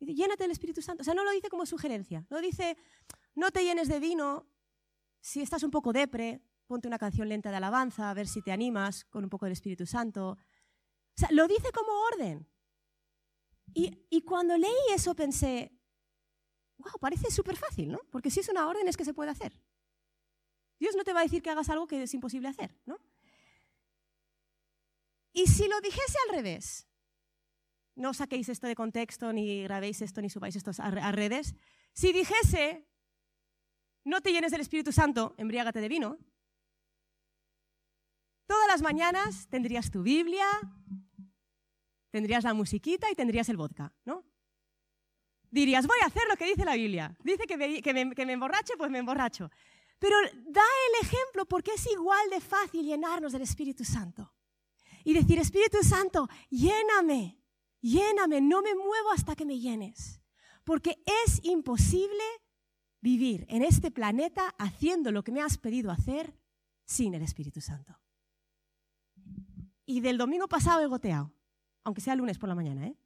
Llénate 0.00 0.44
del 0.44 0.52
Espíritu 0.52 0.80
Santo. 0.80 1.02
O 1.02 1.04
sea, 1.04 1.14
no 1.14 1.24
lo 1.24 1.30
dice 1.30 1.50
como 1.50 1.66
sugerencia. 1.66 2.26
No 2.30 2.40
dice, 2.40 2.76
no 3.34 3.50
te 3.50 3.64
llenes 3.64 3.88
de 3.88 4.00
vino 4.00 4.46
si 5.20 5.42
estás 5.42 5.62
un 5.62 5.70
poco 5.70 5.92
depre, 5.92 6.40
ponte 6.70 6.86
una 6.86 7.00
canción 7.00 7.28
lenta 7.28 7.50
de 7.50 7.56
alabanza, 7.56 8.08
a 8.08 8.14
ver 8.14 8.28
si 8.28 8.42
te 8.42 8.52
animas 8.52 9.04
con 9.06 9.24
un 9.24 9.28
poco 9.28 9.44
del 9.44 9.54
Espíritu 9.54 9.86
Santo. 9.86 10.30
O 10.30 10.36
sea, 11.16 11.28
lo 11.32 11.48
dice 11.48 11.72
como 11.72 11.90
orden. 12.12 12.48
Y, 13.74 14.22
cuando 14.22 14.56
leí 14.56 14.70
eso 14.94 15.16
pensé, 15.16 15.72
wow, 16.78 16.92
parece 17.00 17.28
súper 17.32 17.56
fácil, 17.56 17.90
¿no? 17.90 17.98
Porque 18.12 18.30
si 18.30 18.38
es 18.38 18.48
una 18.48 18.68
orden 18.68 18.86
es 18.86 18.96
que 18.96 19.04
se 19.04 19.14
puede 19.14 19.32
hacer. 19.32 19.52
Dios 20.78 20.94
no 20.94 21.02
te 21.02 21.12
va 21.12 21.20
a 21.20 21.22
decir 21.24 21.42
que 21.42 21.50
hagas 21.50 21.68
algo 21.70 21.88
que 21.88 22.04
es 22.04 22.14
imposible 22.14 22.46
hacer, 22.46 22.78
¿no? 22.86 23.00
Y 25.32 25.48
si 25.48 25.66
lo 25.66 25.80
dijese 25.80 26.18
al 26.28 26.36
revés, 26.36 26.86
no 27.96 28.14
saquéis 28.14 28.48
esto 28.48 28.68
de 28.68 28.76
contexto, 28.76 29.32
ni 29.32 29.64
grabéis 29.64 30.02
esto, 30.02 30.22
ni 30.22 30.30
subáis 30.30 30.54
esto 30.54 30.70
a 30.78 31.10
redes, 31.10 31.56
si 31.94 32.12
dijese, 32.12 32.86
no 34.04 34.20
te 34.20 34.30
llenes 34.30 34.52
del 34.52 34.60
Espíritu 34.60 34.92
Santo, 34.92 35.34
embriágate 35.36 35.80
de 35.80 35.88
vino, 35.88 36.18
las 38.70 38.82
mañanas 38.82 39.48
tendrías 39.48 39.90
tu 39.90 40.04
Biblia, 40.04 40.46
tendrías 42.10 42.44
la 42.44 42.54
musiquita 42.54 43.10
y 43.10 43.16
tendrías 43.16 43.48
el 43.48 43.56
vodka, 43.56 43.92
¿no? 44.04 44.24
Dirías, 45.50 45.88
voy 45.88 45.98
a 46.04 46.06
hacer 46.06 46.22
lo 46.28 46.36
que 46.36 46.44
dice 46.44 46.64
la 46.64 46.76
Biblia. 46.76 47.16
Dice 47.24 47.48
que 47.48 47.56
me, 47.56 47.82
que 47.82 47.92
me, 47.92 48.14
que 48.14 48.36
pues 48.78 48.90
me 48.90 48.98
emborracho. 48.98 49.50
Pero 49.98 50.16
da 50.46 50.62
el 50.86 51.06
ejemplo 51.06 51.46
porque 51.46 51.72
es 51.74 51.84
igual 51.90 52.30
de 52.30 52.40
fácil 52.40 52.86
llenarnos 52.86 53.32
del 53.32 53.42
Espíritu 53.42 53.84
Santo. 53.84 54.32
Y 55.02 55.14
decir, 55.14 55.40
Espíritu 55.40 55.78
Santo, 55.82 56.28
lléname, 56.48 57.42
lléname, 57.80 58.40
no 58.40 58.62
me 58.62 58.76
muevo 58.76 59.10
hasta 59.12 59.34
que 59.34 59.44
me 59.44 59.58
llenes. 59.58 60.20
Porque 60.62 61.02
es 61.24 61.40
imposible 61.42 62.22
vivir 63.00 63.46
en 63.48 63.64
este 63.64 63.90
planeta 63.90 64.54
haciendo 64.58 65.10
lo 65.10 65.24
que 65.24 65.32
me 65.32 65.42
has 65.42 65.58
pedido 65.58 65.90
hacer 65.90 66.38
sin 66.84 67.14
el 67.14 67.22
Espíritu 67.22 67.60
Santo. 67.60 68.00
Y 69.90 70.00
del 70.00 70.18
domingo 70.18 70.46
pasado 70.46 70.80
he 70.82 70.86
goteado, 70.86 71.32
aunque 71.82 72.00
sea 72.00 72.14
lunes 72.14 72.38
por 72.38 72.48
la 72.48 72.54
mañana. 72.54 72.86
¿eh? 72.86 72.96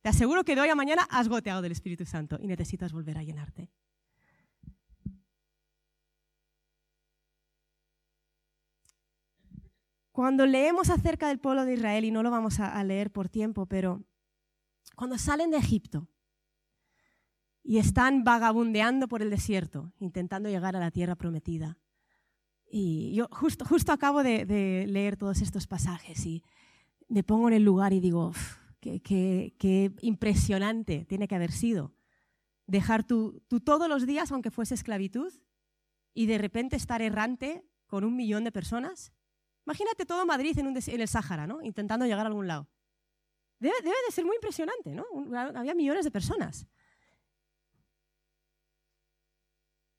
Te 0.00 0.08
aseguro 0.08 0.42
que 0.42 0.54
de 0.54 0.62
hoy 0.62 0.70
a 0.70 0.74
mañana 0.74 1.06
has 1.10 1.28
goteado 1.28 1.60
del 1.60 1.72
Espíritu 1.72 2.06
Santo 2.06 2.38
y 2.40 2.46
necesitas 2.46 2.94
volver 2.94 3.18
a 3.18 3.22
llenarte. 3.22 3.70
Cuando 10.12 10.46
leemos 10.46 10.88
acerca 10.88 11.28
del 11.28 11.40
pueblo 11.40 11.66
de 11.66 11.74
Israel, 11.74 12.06
y 12.06 12.10
no 12.10 12.22
lo 12.22 12.30
vamos 12.30 12.58
a, 12.58 12.82
leer 12.84 13.12
por 13.12 13.28
tiempo, 13.28 13.66
pero 13.66 14.02
cuando 14.96 15.18
salen 15.18 15.50
de 15.50 15.58
Egipto 15.58 16.08
y 17.62 17.76
están 17.76 18.24
vagabundeando 18.24 19.08
por 19.08 19.20
el 19.20 19.28
desierto, 19.28 19.92
intentando 19.98 20.48
llegar 20.48 20.74
a 20.74 20.80
la 20.80 20.90
tierra 20.90 21.16
prometida, 21.16 21.76
y 22.72 23.12
yo 23.14 23.28
justo, 23.30 23.64
justo 23.64 23.92
acabo 23.92 24.22
de, 24.22 24.44
leer 24.88 25.16
todos 25.16 25.42
estos 25.42 25.66
pasajes 25.66 26.24
y 26.26 26.42
me 27.08 27.22
pongo 27.22 27.48
en 27.48 27.54
el 27.54 27.62
lugar 27.62 27.92
y 27.92 28.00
digo, 28.00 28.32
qué, 28.80 29.92
impresionante 30.00 31.04
tiene 31.04 31.28
que 31.28 31.36
haber 31.36 31.52
sido 31.52 31.94
dejar 32.66 33.04
tú, 33.04 33.42
todos 33.64 33.88
los 33.88 34.06
días, 34.06 34.32
aunque 34.32 34.50
fuese 34.50 34.74
esclavitud, 34.74 35.32
y 36.14 36.26
de 36.26 36.38
repente 36.38 36.76
estar 36.76 37.02
errante 37.02 37.64
con 37.86 38.04
un 38.04 38.16
millón 38.16 38.44
de 38.44 38.52
personas 38.52 39.12
Imagínate 39.66 40.04
todo 40.06 40.26
Madrid 40.26 40.58
en, 40.58 41.00
el 41.00 41.08
Sáhara, 41.08 41.46
¿no? 41.46 41.62
intentando 41.62 42.04
llegar 42.04 42.26
a 42.26 42.28
algún 42.28 42.48
lado. 42.48 42.68
Debe, 43.58 43.74
de 43.80 44.12
ser 44.12 44.24
muy 44.24 44.34
impresionante, 44.34 44.92
¿no? 44.92 45.04
Había 45.54 45.74
millones 45.74 46.04
de 46.04 46.10
personas. 46.10 46.66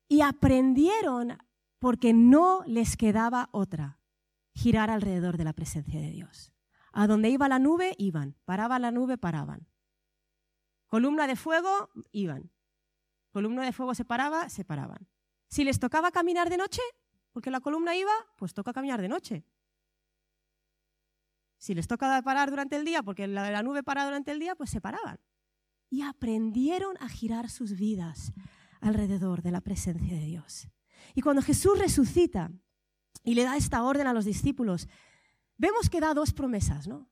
Y 0.10 0.20
aprendieron 0.20 1.38
porque 1.84 2.14
no 2.14 2.64
les 2.66 2.96
quedaba 2.96 3.50
otra, 3.52 4.00
girar 4.56 4.90
alrededor 4.90 5.36
de 5.36 5.44
la 5.44 5.52
presencia 5.52 6.00
de 6.00 6.12
Dios. 6.12 6.54
A 6.94 7.08
donde 7.08 7.30
iba 7.30 7.50
la 7.50 7.60
nube, 7.60 7.94
iban. 7.98 8.38
Paraba 8.46 8.80
la 8.80 8.90
nube, 8.90 9.18
paraban. 9.18 9.68
Columna 10.88 11.28
de 11.28 11.36
fuego, 11.36 11.90
iban. 12.14 12.54
Columna 13.32 13.66
de 13.66 13.74
fuego 13.74 13.94
se 13.96 14.06
paraba, 14.06 14.48
se 14.48 14.64
paraban. 14.64 15.10
Si 15.50 15.66
les 15.66 15.78
tocaba 15.78 16.12
caminar 16.12 16.50
de 16.50 16.56
noche, 16.56 16.82
porque 17.34 17.52
la 17.52 17.60
columna 17.60 17.94
iba, 17.98 18.14
pues 18.38 18.54
toca 18.54 18.72
caminar 18.72 19.02
de 19.02 19.10
noche. 19.10 19.46
Si 21.58 21.76
les 21.76 21.90
toca 21.90 22.22
parar 22.22 22.50
durante 22.50 22.78
el 22.78 22.86
día, 22.86 23.04
porque 23.04 23.28
la, 23.28 23.62
nube 23.62 23.84
para 23.84 24.06
durante 24.06 24.32
el 24.32 24.40
día, 24.40 24.56
pues 24.56 24.70
se 24.70 24.80
paraban. 24.80 25.20
Y 25.90 26.04
aprendieron 26.04 26.96
a 27.02 27.10
girar 27.10 27.50
sus 27.50 27.76
vidas 27.76 28.32
alrededor 28.80 29.42
de 29.42 29.52
la 29.52 29.60
presencia 29.60 30.16
de 30.18 30.26
Dios. 30.28 30.70
Y 31.14 31.22
cuando 31.22 31.42
Jesús 31.42 31.78
resucita 31.78 32.52
y 33.24 33.36
le 33.36 33.44
da 33.44 33.58
esta 33.58 33.84
orden 33.84 34.08
a 34.08 34.14
los 34.14 34.26
discípulos, 34.26 34.88
vemos 35.58 35.90
que 35.90 36.00
da 36.00 36.14
dos 36.14 36.34
promesas, 36.34 36.88
¿no? 36.88 37.10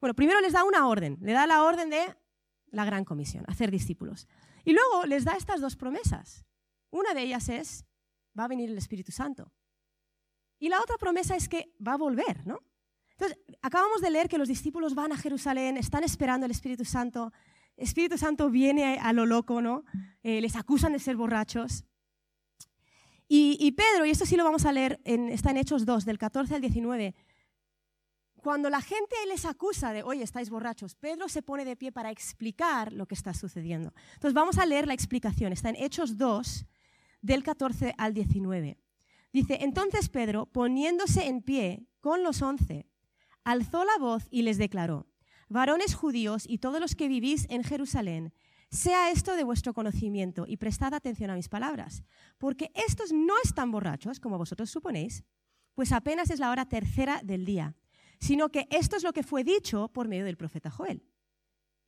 Bueno, 0.00 0.14
primero 0.14 0.40
les 0.40 0.52
da 0.52 0.64
una 0.64 0.86
orden, 0.88 1.18
le 1.20 1.32
da 1.32 1.46
la 1.46 1.62
orden 1.62 1.90
de 1.90 2.16
la 2.70 2.84
gran 2.84 3.04
comisión, 3.04 3.44
hacer 3.48 3.70
discípulos. 3.70 4.28
Y 4.64 4.72
luego 4.72 5.06
les 5.06 5.24
da 5.24 5.36
estas 5.36 5.60
dos 5.60 5.76
promesas. 5.76 6.44
Una 6.90 7.14
de 7.14 7.22
ellas 7.22 7.48
es, 7.48 7.84
va 8.38 8.44
a 8.44 8.48
venir 8.48 8.70
el 8.70 8.78
Espíritu 8.78 9.12
Santo. 9.12 9.52
Y 10.58 10.68
la 10.68 10.80
otra 10.80 10.96
promesa 10.96 11.36
es 11.36 11.48
que 11.48 11.74
va 11.86 11.94
a 11.94 11.96
volver, 11.96 12.46
¿no? 12.46 12.60
Entonces, 13.12 13.38
acabamos 13.60 14.00
de 14.00 14.10
leer 14.10 14.28
que 14.28 14.38
los 14.38 14.48
discípulos 14.48 14.94
van 14.94 15.12
a 15.12 15.16
Jerusalén, 15.16 15.76
están 15.76 16.04
esperando 16.04 16.46
el 16.46 16.52
Espíritu 16.52 16.84
Santo. 16.84 17.32
El 17.76 17.84
Espíritu 17.84 18.16
Santo 18.16 18.50
viene 18.50 18.98
a 18.98 19.12
lo 19.12 19.26
loco, 19.26 19.60
¿no? 19.60 19.84
Eh, 20.22 20.40
les 20.40 20.56
acusan 20.56 20.92
de 20.92 20.98
ser 20.98 21.16
borrachos. 21.16 21.84
Y, 23.32 23.70
Pedro, 23.70 24.04
y 24.04 24.10
esto 24.10 24.26
sí 24.26 24.36
lo 24.36 24.42
vamos 24.42 24.64
a 24.66 24.72
leer, 24.72 25.00
en, 25.04 25.28
está 25.28 25.52
en 25.52 25.58
Hechos 25.58 25.86
2, 25.86 26.04
del 26.04 26.18
14 26.18 26.52
al 26.52 26.60
19. 26.60 27.14
Cuando 28.34 28.68
la 28.68 28.80
gente 28.80 29.14
les 29.28 29.44
acusa 29.44 29.92
de, 29.92 30.02
oye, 30.02 30.24
estáis 30.24 30.50
borrachos, 30.50 30.96
Pedro 30.96 31.28
se 31.28 31.40
pone 31.40 31.64
de 31.64 31.76
pie 31.76 31.92
para 31.92 32.10
explicar 32.10 32.92
lo 32.92 33.06
que 33.06 33.14
está 33.14 33.32
sucediendo. 33.32 33.94
Entonces 34.14 34.34
vamos 34.34 34.58
a 34.58 34.66
leer 34.66 34.88
la 34.88 34.94
explicación. 34.94 35.52
Está 35.52 35.68
en 35.68 35.76
Hechos 35.76 36.18
2, 36.18 36.66
del 37.22 37.44
14 37.44 37.94
al 37.98 38.14
19. 38.14 38.78
Dice, 39.32 39.58
entonces 39.60 40.08
Pedro, 40.08 40.46
poniéndose 40.46 41.28
en 41.28 41.40
pie 41.40 41.86
con 42.00 42.24
los 42.24 42.42
once, 42.42 42.88
alzó 43.44 43.84
la 43.84 43.96
voz 44.00 44.26
y 44.32 44.42
les 44.42 44.58
declaró, 44.58 45.06
varones 45.48 45.94
judíos 45.94 46.46
y 46.48 46.58
todos 46.58 46.80
los 46.80 46.96
que 46.96 47.06
vivís 47.06 47.46
en 47.48 47.62
Jerusalén, 47.62 48.34
sea 48.70 49.10
esto 49.10 49.36
de 49.36 49.44
vuestro 49.44 49.74
conocimiento 49.74 50.44
y 50.46 50.56
prestad 50.56 50.94
atención 50.94 51.30
a 51.30 51.34
mis 51.34 51.48
palabras, 51.48 52.02
porque 52.38 52.70
estos 52.74 53.12
no 53.12 53.34
están 53.42 53.70
borrachos, 53.70 54.20
como 54.20 54.38
vosotros 54.38 54.70
suponéis, 54.70 55.24
pues 55.74 55.92
apenas 55.92 56.30
es 56.30 56.38
la 56.38 56.50
hora 56.50 56.68
tercera 56.68 57.20
del 57.24 57.44
día, 57.44 57.74
sino 58.18 58.50
que 58.50 58.66
esto 58.70 58.96
es 58.96 59.02
lo 59.02 59.12
que 59.12 59.22
fue 59.22 59.44
dicho 59.44 59.88
por 59.88 60.08
medio 60.08 60.24
del 60.24 60.36
profeta 60.36 60.70
Joel. 60.70 61.04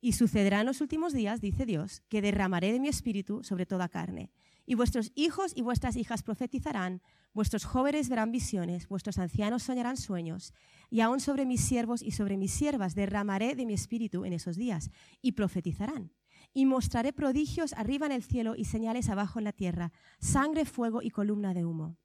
Y 0.01 0.13
sucederá 0.13 0.59
en 0.59 0.65
los 0.65 0.81
últimos 0.81 1.13
días, 1.13 1.39
dice 1.39 1.65
Dios, 1.65 2.01
que 2.09 2.21
derramaré 2.21 2.73
de 2.73 2.79
mi 2.79 2.89
espíritu 2.89 3.43
sobre 3.43 3.65
toda 3.65 3.87
carne, 3.87 4.31
y 4.65 4.75
vuestros 4.75 5.11
hijos 5.15 5.53
y 5.55 5.61
vuestras 5.61 5.95
hijas 5.95 6.23
profetizarán, 6.23 7.01
Vuestros 7.33 7.65
jóvenes 7.65 8.09
verán 8.09 8.31
visiones, 8.31 8.87
vuestros 8.87 9.17
ancianos 9.17 9.63
soñarán 9.63 9.97
sueños, 9.97 10.53
y 10.91 11.01
aún 11.01 11.19
sobre 11.19 11.47
mis 11.47 11.61
siervos 11.61 12.03
y 12.03 12.11
sobre 12.11 12.37
mis 12.37 12.51
siervas 12.51 12.93
derramaré 12.93 13.55
de 13.55 13.65
mi 13.65 13.73
espíritu 13.73 14.23
en 14.23 14.33
esos 14.33 14.55
días, 14.55 14.91
y 15.19 15.31
profetizarán. 15.31 16.11
Y 16.53 16.65
mostraré 16.65 17.13
prodigios 17.13 17.73
arriba 17.73 18.05
en 18.05 18.11
el 18.11 18.23
cielo 18.23 18.55
y 18.55 18.65
señales 18.65 19.09
abajo 19.09 19.39
en 19.39 19.45
la 19.45 19.53
tierra, 19.53 19.91
sangre, 20.19 20.65
fuego 20.65 21.01
y 21.01 21.09
columna 21.09 21.53
de 21.53 21.65
humo. 21.65 21.97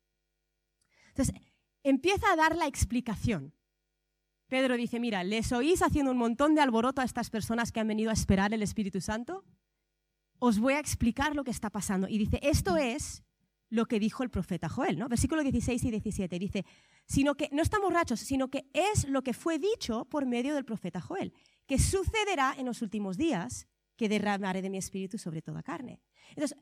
Entonces, 1.09 1.35
empieza 1.83 2.33
a 2.33 2.37
dar 2.37 2.57
la 2.57 2.67
explicación. 2.67 3.55
Pedro 4.49 4.77
dice, 4.77 4.99
mira, 4.99 5.25
¿les 5.25 5.53
oís 5.53 5.83
haciendo 5.83 6.11
un 6.11 6.19
montón 6.19 6.55
de 6.55 6.63
alboroto 6.63 7.03
a 7.03 7.05
estas 7.05 7.29
personas 7.29 7.71
que 7.71 7.81
han 7.81 7.89
venido 7.89 8.11
a 8.11 8.15
esperar 8.15 8.55
el 8.55 8.63
Espíritu 8.63 9.01
Santo? 9.01 9.45
Os 10.39 10.59
voy 10.59 10.75
a 10.75 10.81
explicar 10.81 11.37
lo 11.37 11.45
que 11.45 11.51
está 11.51 11.69
pasando. 11.69 12.09
Y 12.09 12.17
dice, 12.17 12.41
esto 12.43 12.77
es 12.77 13.25
lo 13.71 13.87
que 13.87 14.01
dijo 14.01 14.23
el 14.23 14.31
profeta 14.31 14.69
Joel, 14.69 14.99
¿no? 14.99 15.09
Versículos 15.09 15.45
16 15.45 15.85
y 15.85 15.91
17 15.91 16.39
dice, 16.39 16.65
sino 17.07 17.35
que 17.35 17.51
no 17.53 17.63
están 17.63 17.83
borrachos, 17.83 18.21
sino 18.21 18.49
que 18.49 18.67
es 18.73 19.07
lo 19.09 19.23
que 19.23 19.35
fue 19.35 19.59
dicho 19.59 20.07
por 20.07 20.25
medio 20.25 20.55
del 20.55 20.65
profeta 20.65 21.01
Joel, 21.01 21.35
que 21.67 21.79
sucederá 21.79 22.55
en 22.57 22.67
los 22.67 22.81
últimos 22.81 23.19
días, 23.19 23.67
que 23.99 24.09
derramaré 24.09 24.63
de 24.63 24.71
mi 24.71 24.79
espíritu 24.79 25.19
sobre 25.19 25.43
toda 25.43 25.63
carne. 25.63 26.01
Entonces, 26.31 26.57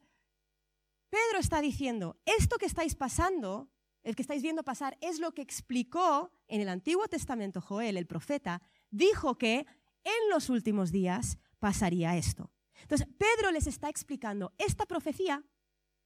Pedro 1.11 1.39
está 1.39 1.61
diciendo, 1.61 2.19
esto 2.25 2.57
que 2.57 2.67
estáis 2.67 2.97
pasando, 2.97 3.71
el 4.03 4.17
que 4.17 4.23
estáis 4.23 4.43
viendo 4.43 4.65
pasar, 4.65 4.97
es 5.01 5.21
lo 5.21 5.33
que 5.33 5.43
explicó 5.43 6.33
en 6.49 6.63
el 6.63 6.69
Antiguo 6.69 7.07
Testamento 7.07 7.61
Joel, 7.61 7.97
el 7.97 8.07
profeta, 8.07 8.63
dijo 8.91 9.37
que 9.37 9.67
en 10.03 10.31
los 10.31 10.49
últimos 10.49 10.91
días 10.91 11.39
pasaría 11.59 12.17
esto. 12.17 12.51
Entonces, 12.81 13.07
Pedro 13.19 13.53
les 13.53 13.67
está 13.67 13.89
explicando 13.89 14.55
esta 14.59 14.87
profecía 14.87 15.45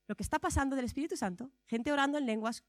lo 0.09 0.17
que 0.17 0.25
está 0.25 0.41
pasando 0.41 0.75
del 0.75 0.87
Espíritu 0.87 1.17
Santo, 1.17 1.53
gente 1.67 1.93
orando 1.93 2.19
en 2.19 2.27
lenguas, 2.27 2.65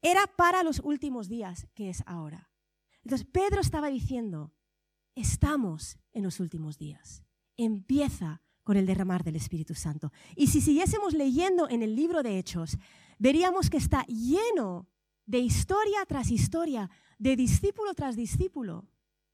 era 0.00 0.26
para 0.26 0.62
los 0.62 0.80
últimos 0.80 1.28
días, 1.28 1.68
que 1.74 1.90
es 1.90 2.02
ahora. 2.06 2.50
Entonces 3.04 3.26
Pedro 3.30 3.60
estaba 3.60 3.88
diciendo, 3.88 4.54
estamos 5.14 5.98
en 6.12 6.22
los 6.22 6.40
últimos 6.40 6.78
días. 6.78 7.22
Empieza 7.56 8.42
con 8.62 8.76
el 8.76 8.86
derramar 8.86 9.24
del 9.24 9.36
Espíritu 9.36 9.74
Santo. 9.74 10.12
Y 10.36 10.46
si 10.46 10.60
siguiésemos 10.60 11.14
leyendo 11.14 11.68
en 11.68 11.82
el 11.82 11.96
libro 11.96 12.22
de 12.22 12.38
Hechos, 12.38 12.78
veríamos 13.18 13.70
que 13.70 13.78
está 13.78 14.04
lleno 14.06 14.88
de 15.26 15.38
historia 15.38 16.04
tras 16.06 16.30
historia, 16.30 16.90
de 17.18 17.36
discípulo 17.36 17.94
tras 17.94 18.16
discípulo. 18.16 18.88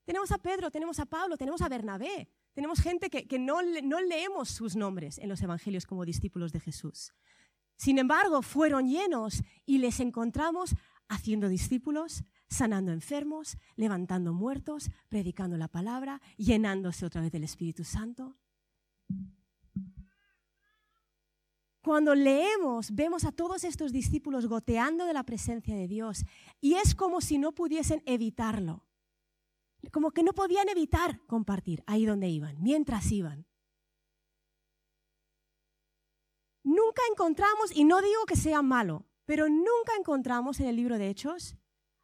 Tenemos 0.04 0.30
a 0.30 0.38
Pedro, 0.38 0.70
tenemos 0.70 1.00
a 1.00 1.06
Pablo, 1.06 1.36
tenemos 1.36 1.62
a 1.62 1.68
Bernabé, 1.68 2.28
tenemos 2.52 2.80
gente 2.80 3.10
que, 3.10 3.38
no, 3.38 3.60
no 3.82 4.00
leemos 4.00 4.48
sus 4.48 4.76
nombres 4.76 5.18
en 5.18 5.28
los 5.28 5.42
evangelios 5.42 5.84
como 5.84 6.04
discípulos 6.04 6.52
de 6.52 6.60
Jesús. 6.60 7.12
Sin 7.76 7.98
embargo, 7.98 8.40
fueron 8.42 8.88
llenos 8.88 9.42
y 9.66 9.78
les 9.78 10.00
encontramos 10.00 10.74
haciendo 11.08 11.48
discípulos, 11.48 12.24
sanando 12.48 12.92
enfermos, 12.92 13.56
levantando 13.76 14.32
muertos, 14.32 14.90
predicando 15.08 15.56
la 15.56 15.68
palabra, 15.68 16.20
llenándose 16.36 17.06
otra 17.06 17.20
vez 17.20 17.32
del 17.32 17.44
Espíritu 17.44 17.84
Santo. 17.84 18.36
Cuando 21.82 22.16
leemos, 22.16 22.92
vemos 22.92 23.24
a 23.24 23.30
todos 23.30 23.62
estos 23.62 23.92
discípulos 23.92 24.46
goteando 24.46 25.04
de 25.06 25.12
la 25.12 25.22
presencia 25.22 25.76
de 25.76 25.86
Dios 25.86 26.24
y 26.60 26.74
es 26.74 26.96
como 26.96 27.20
si 27.20 27.38
no 27.38 27.52
pudiesen 27.52 28.02
evitarlo. 28.06 28.84
Como 29.92 30.10
que 30.10 30.24
no 30.24 30.32
podían 30.32 30.68
evitar 30.68 31.20
compartir 31.26 31.84
ahí 31.86 32.04
donde 32.04 32.28
iban, 32.28 32.60
mientras 32.60 33.12
iban. 33.12 33.46
Nunca 36.64 37.02
encontramos, 37.12 37.70
y 37.72 37.84
no 37.84 38.02
digo 38.02 38.26
que 38.26 38.34
sea 38.34 38.62
malo, 38.62 39.06
pero 39.24 39.48
nunca 39.48 39.92
encontramos 39.96 40.58
en 40.58 40.66
el 40.66 40.74
libro 40.74 40.98
de 40.98 41.08
Hechos 41.08 41.56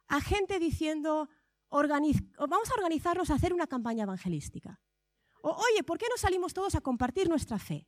a 0.07 0.21
gente 0.21 0.59
diciendo, 0.59 1.29
vamos 1.69 2.69
a 2.69 2.75
organizarnos 2.75 3.29
a 3.29 3.35
hacer 3.35 3.53
una 3.53 3.67
campaña 3.67 4.03
evangelística. 4.03 4.79
O, 5.41 5.51
oye, 5.51 5.83
¿por 5.83 5.97
qué 5.97 6.05
no 6.09 6.17
salimos 6.17 6.53
todos 6.53 6.75
a 6.75 6.81
compartir 6.81 7.27
nuestra 7.29 7.59
fe? 7.59 7.87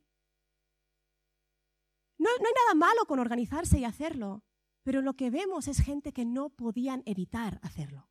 No, 2.18 2.30
no 2.30 2.46
hay 2.46 2.54
nada 2.64 2.74
malo 2.74 3.06
con 3.06 3.18
organizarse 3.18 3.78
y 3.78 3.84
hacerlo, 3.84 4.42
pero 4.82 5.02
lo 5.02 5.14
que 5.14 5.30
vemos 5.30 5.68
es 5.68 5.80
gente 5.80 6.12
que 6.12 6.24
no 6.24 6.50
podían 6.50 7.02
evitar 7.06 7.60
hacerlo, 7.62 8.08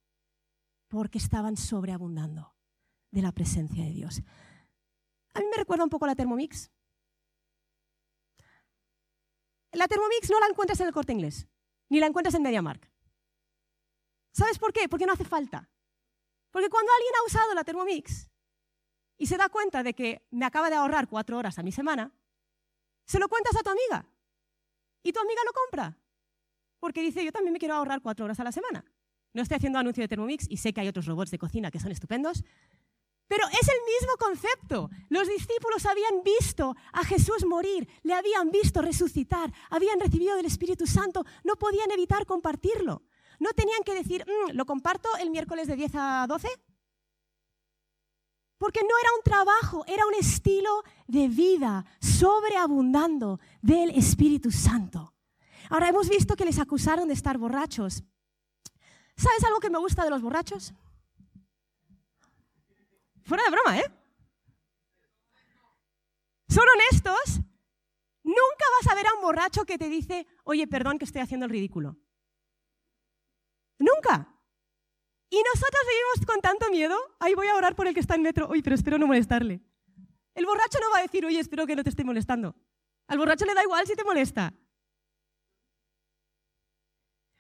porque 0.88 1.18
estaban 1.18 1.58
sobreabundando 1.58 2.56
de 3.12 3.22
la 3.22 3.32
presencia 3.32 3.84
de 3.84 3.92
Dios. 3.92 4.22
A 5.34 5.40
mí 5.40 5.46
me 5.50 5.58
recuerda 5.58 5.84
un 5.84 5.90
poco 5.90 6.06
la 6.06 6.16
Thermomix. 6.16 6.72
La 9.72 9.88
Thermomix 9.88 10.30
no 10.30 10.40
la 10.40 10.48
encuentras 10.48 10.80
en 10.80 10.88
el 10.88 10.94
corte 10.94 11.14
inglés, 11.14 11.48
ni 11.90 12.00
la 12.00 12.08
encuentras 12.08 12.36
en 12.36 12.44
MediaMark. 12.44 12.92
¿Sabes 14.36 14.60
por 14.60 14.74
qué? 14.74 14.90
Porque 14.90 15.06
no 15.06 15.14
hace 15.14 15.24
falta. 15.24 15.70
Porque 16.52 16.70
cuando 16.70 16.92
alguien 16.92 17.14
ha 17.16 17.26
usado 17.26 17.54
la 17.54 17.64
Thermomix 17.64 18.30
y 19.18 19.28
se 19.28 19.38
da 19.38 19.48
cuenta 19.48 19.82
de 19.82 19.94
que 19.94 20.28
me 20.30 20.46
acaba 20.46 20.70
de 20.70 20.76
ahorrar 20.76 21.08
cuatro 21.08 21.38
horas 21.38 21.58
a 21.58 21.64
mi 21.64 21.72
semana, 21.72 22.12
se 23.06 23.18
lo 23.18 23.30
cuentas 23.30 23.56
a 23.56 23.64
tu 23.64 23.70
amiga. 23.70 24.06
Y 25.04 25.14
tu 25.14 25.22
amiga 25.22 25.42
lo 25.46 25.54
compra. 25.54 25.98
Porque 26.82 27.02
dice, 27.02 27.24
yo 27.24 27.32
también 27.32 27.54
me 27.54 27.60
quiero 27.60 27.76
ahorrar 27.76 28.02
cuatro 28.02 28.26
horas 28.26 28.38
a 28.42 28.44
la 28.44 28.52
semana. 28.52 28.84
No 29.32 29.42
estoy 29.42 29.56
haciendo 29.56 29.80
anuncio 29.80 30.04
de 30.04 30.10
Thermomix 30.10 30.48
y 30.50 30.58
sé 30.58 30.74
que 30.74 30.82
hay 30.82 30.90
otros 30.90 31.06
robots 31.06 31.32
de 31.32 31.40
cocina 31.40 31.72
que 31.72 31.80
son 31.80 31.94
estupendos, 31.94 32.44
pero 33.28 33.48
es 33.48 33.68
el 33.70 33.80
mismo 33.86 34.18
concepto. 34.20 34.90
Los 35.08 35.30
discípulos 35.30 35.86
habían 35.86 36.24
visto 36.24 36.76
a 36.92 37.06
Jesús 37.06 37.46
morir, 37.46 37.88
le 38.04 38.14
habían 38.14 38.52
visto 38.52 38.82
resucitar, 38.82 39.54
habían 39.70 40.00
recibido 40.00 40.36
del 40.36 40.46
Espíritu 40.46 40.86
Santo, 40.86 41.24
no 41.46 41.56
podían 41.56 41.90
evitar 41.92 42.26
compartirlo. 42.26 43.04
No 43.40 43.52
tenían 43.54 43.84
que 43.84 43.94
decir, 43.94 44.26
mm, 44.26 44.52
¿lo 44.54 44.66
comparto 44.66 45.10
el 45.18 45.30
miércoles 45.30 45.68
de 45.68 45.76
10 45.76 45.92
a 45.96 46.26
12? 46.28 46.48
Porque 48.58 48.82
no 48.82 48.98
era 49.00 49.10
un 49.18 49.24
trabajo, 49.24 49.84
era 49.88 50.06
un 50.06 50.14
estilo 50.14 50.84
de 51.08 51.28
vida 51.28 51.86
sobreabundando 52.00 53.40
del 53.62 53.90
Espíritu 53.92 54.52
Santo. 54.52 55.14
Ahora 55.70 55.90
hemos 55.90 56.08
visto 56.10 56.36
que 56.36 56.46
les 56.46 56.60
acusaron 56.60 57.08
de 57.08 57.14
estar 57.14 57.38
borrachos. 57.38 58.04
¿Sabes 59.18 59.44
algo 59.44 59.60
que 59.60 59.70
me 59.70 59.80
gusta 59.80 60.04
de 60.04 60.10
los 60.10 60.22
borrachos? 60.22 60.74
Fuera 63.24 63.44
de 63.44 63.52
broma, 63.52 63.80
¿eh? 63.80 63.92
Son 66.48 66.64
honestos. 66.68 67.42
Nunca 68.24 68.66
vas 68.80 68.92
a 68.92 68.96
ver 68.96 69.08
a 69.08 69.14
un 69.16 69.22
borracho 69.22 69.66
que 69.66 69.78
te 69.78 69.90
dice, 69.90 70.26
oye, 70.44 70.68
perdón 70.68 70.98
que 70.98 71.06
estoy 71.06 71.22
haciendo 71.22 71.46
el 71.46 71.52
ridículo. 71.52 71.98
Nunca. 73.80 74.32
Y 75.30 75.38
nosotros 75.38 75.82
vivimos 75.90 76.26
con 76.26 76.42
tanto 76.42 76.70
miedo, 76.70 76.96
ahí 77.20 77.34
voy 77.34 77.48
a 77.48 77.56
orar 77.56 77.76
por 77.76 77.88
el 77.88 77.94
que 77.94 78.00
está 78.00 78.16
en 78.16 78.22
metro, 78.22 78.48
uy, 78.50 78.62
pero 78.62 78.76
espero 78.76 78.98
no 78.98 79.08
molestarle. 79.08 79.62
El 80.34 80.46
borracho 80.46 80.78
no 80.82 80.92
va 80.92 81.00
a 81.00 81.02
decir, 81.02 81.26
oye, 81.26 81.40
espero 81.40 81.66
que 81.66 81.76
no 81.76 81.84
te 81.84 81.90
esté 81.90 82.04
molestando. 82.04 82.56
Al 83.08 83.18
borracho 83.18 83.46
le 83.46 83.54
da 83.54 83.64
igual 83.64 83.88
si 83.88 83.96
te 83.96 84.04
molesta. 84.04 84.54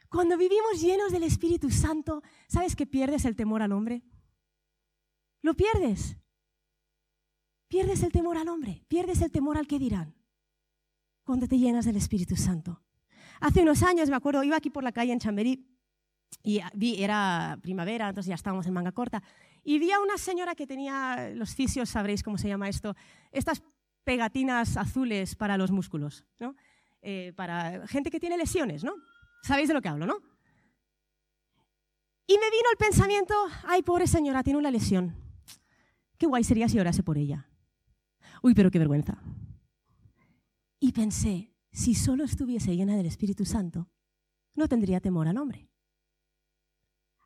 Cuando 0.09 0.37
vivimos 0.37 0.81
llenos 0.81 1.11
del 1.11 1.23
Espíritu 1.23 1.69
Santo, 1.69 2.21
¿sabes 2.47 2.75
que 2.75 2.85
pierdes 2.85 3.25
el 3.25 3.35
temor 3.35 3.61
al 3.61 3.73
hombre? 3.73 4.03
Lo 5.41 5.53
pierdes. 5.55 6.17
Pierdes 7.67 8.03
el 8.03 8.11
temor 8.11 8.37
al 8.37 8.47
hombre, 8.47 8.85
pierdes 8.87 9.21
el 9.21 9.31
temor 9.31 9.57
al 9.57 9.67
que 9.67 9.79
dirán 9.79 10.15
cuando 11.25 11.47
te 11.47 11.57
llenas 11.57 11.85
del 11.85 11.97
Espíritu 11.97 12.37
Santo. 12.37 12.81
Hace 13.41 13.61
unos 13.61 13.83
años, 13.83 14.09
me 14.09 14.15
acuerdo, 14.15 14.43
iba 14.43 14.55
aquí 14.55 14.69
por 14.69 14.83
la 14.83 14.91
calle 14.91 15.11
en 15.11 15.19
Chamberí 15.19 15.74
y 16.43 16.61
vi, 16.73 17.03
era 17.03 17.57
primavera, 17.61 18.09
entonces 18.09 18.29
ya 18.29 18.35
estábamos 18.35 18.65
en 18.67 18.73
manga 18.73 18.91
corta, 18.91 19.23
y 19.63 19.79
vi 19.79 19.91
a 19.91 19.99
una 19.99 20.17
señora 20.17 20.55
que 20.55 20.67
tenía, 20.67 21.31
los 21.33 21.55
fisios 21.55 21.89
sabréis 21.89 22.23
cómo 22.23 22.37
se 22.37 22.47
llama 22.47 22.69
esto, 22.69 22.95
estas 23.31 23.63
pegatinas 24.03 24.77
azules 24.77 25.35
para 25.35 25.57
los 25.57 25.71
músculos, 25.71 26.23
¿no? 26.39 26.55
Eh, 27.01 27.33
para 27.35 27.87
gente 27.87 28.11
que 28.11 28.19
tiene 28.19 28.37
lesiones, 28.37 28.83
¿no? 28.83 28.93
Sabéis 29.43 29.67
de 29.67 29.73
lo 29.73 29.81
que 29.81 29.89
hablo, 29.89 30.05
¿no? 30.05 30.17
Y 32.27 32.33
me 32.33 32.49
vino 32.49 32.69
el 32.71 32.77
pensamiento, 32.77 33.35
ay, 33.65 33.83
pobre 33.83 34.07
señora, 34.07 34.43
tiene 34.43 34.59
una 34.59 34.71
lesión. 34.71 35.15
Qué 36.17 36.25
guay 36.25 36.43
sería 36.43 36.69
si 36.69 36.79
orase 36.79 37.03
por 37.03 37.17
ella. 37.17 37.49
Uy, 38.41 38.53
pero 38.55 38.71
qué 38.71 38.79
vergüenza. 38.79 39.21
Y 40.79 40.91
pensé, 40.91 41.53
si 41.71 41.93
solo 41.93 42.23
estuviese 42.23 42.75
llena 42.75 42.95
del 42.95 43.05
Espíritu 43.05 43.45
Santo, 43.45 43.89
no 44.55 44.67
tendría 44.67 44.99
temor 44.99 45.27
al 45.27 45.37
hombre. 45.37 45.69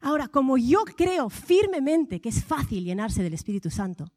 Ahora, 0.01 0.27
como 0.29 0.57
yo 0.57 0.85
creo 0.85 1.29
firmemente 1.29 2.21
que 2.21 2.29
es 2.29 2.43
fácil 2.43 2.83
llenarse 2.83 3.21
del 3.21 3.33
Espíritu 3.33 3.69
Santo, 3.69 4.11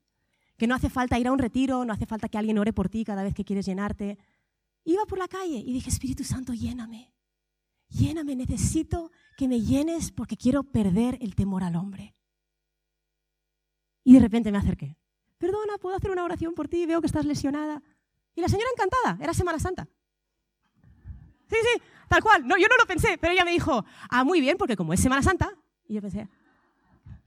que 0.57 0.67
no 0.67 0.75
hace 0.75 0.91
falta 0.91 1.19
ir 1.19 1.27
a 1.27 1.33
un 1.33 1.39
retiro, 1.39 1.85
no 1.85 1.93
hace 1.93 2.07
falta 2.07 2.29
que 2.29 2.39
alguien 2.39 2.59
ore 2.59 2.73
por 2.73 2.89
ti 2.89 3.05
cada 3.05 3.23
vez 3.23 3.35
que 3.35 3.45
quieres 3.45 3.67
llenarte, 3.67 4.19
iba 4.85 5.05
por 5.07 5.19
la 5.19 5.29
calle 5.29 5.57
y 5.57 5.73
dije, 5.73 5.91
Espíritu 5.91 6.23
Santo, 6.23 6.55
lléname, 6.55 7.13
lléname, 7.89 8.37
necesito 8.37 9.11
que 9.37 9.49
me 9.49 9.61
llenes 9.61 10.13
porque 10.13 10.37
quiero 10.37 10.63
perder 10.63 11.19
el 11.21 11.35
temor 11.35 11.65
al 11.65 11.75
hombre. 11.75 12.15
Y 14.05 14.15
de 14.15 14.21
repente 14.21 14.53
me 14.53 14.59
acerqué, 14.59 14.97
perdona, 15.39 15.79
¿puedo 15.79 15.97
hacer 15.97 16.11
una 16.11 16.25
oración 16.25 16.55
por 16.55 16.69
ti? 16.69 16.87
Veo 16.87 17.01
que 17.01 17.07
estás 17.07 17.25
lesionada. 17.25 17.83
Y 18.35 18.41
la 18.41 18.49
señora 18.49 18.71
encantada, 18.73 19.19
era 19.21 19.35
Semana 19.35 19.59
Santa. 19.59 19.89
Sí, 21.49 21.57
sí, 21.61 21.83
tal 22.09 22.23
cual. 22.23 22.47
No, 22.47 22.57
yo 22.57 22.67
no 22.69 22.77
lo 22.79 22.87
pensé, 22.87 23.19
pero 23.19 23.33
ella 23.33 23.45
me 23.45 23.51
dijo, 23.51 23.85
ah, 24.09 24.25
muy 24.25 24.41
bien, 24.41 24.57
porque 24.57 24.77
como 24.77 24.93
es 24.93 25.01
Semana 25.01 25.23
Santa, 25.23 25.53
y 25.87 25.95
yo 25.95 26.01
pensé, 26.01 26.29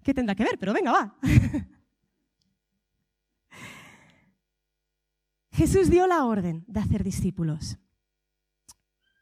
¿qué 0.03 0.13
tendrá 0.13 0.35
que 0.35 0.43
ver? 0.43 0.57
Pero 0.59 0.73
venga, 0.73 0.91
va. 0.91 1.15
Jesús 5.51 5.89
dio 5.89 6.05
la 6.07 6.25
orden 6.25 6.65
de 6.67 6.79
hacer 6.81 7.03
discípulos, 7.03 7.77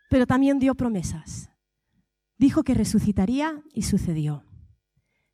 pero 0.10 0.26
también 0.26 0.60
dio 0.60 0.76
promesas. 0.76 1.50
Dijo 2.38 2.64
que 2.64 2.74
resucitaría 2.74 3.64
y 3.74 3.84
sucedió. 3.84 4.44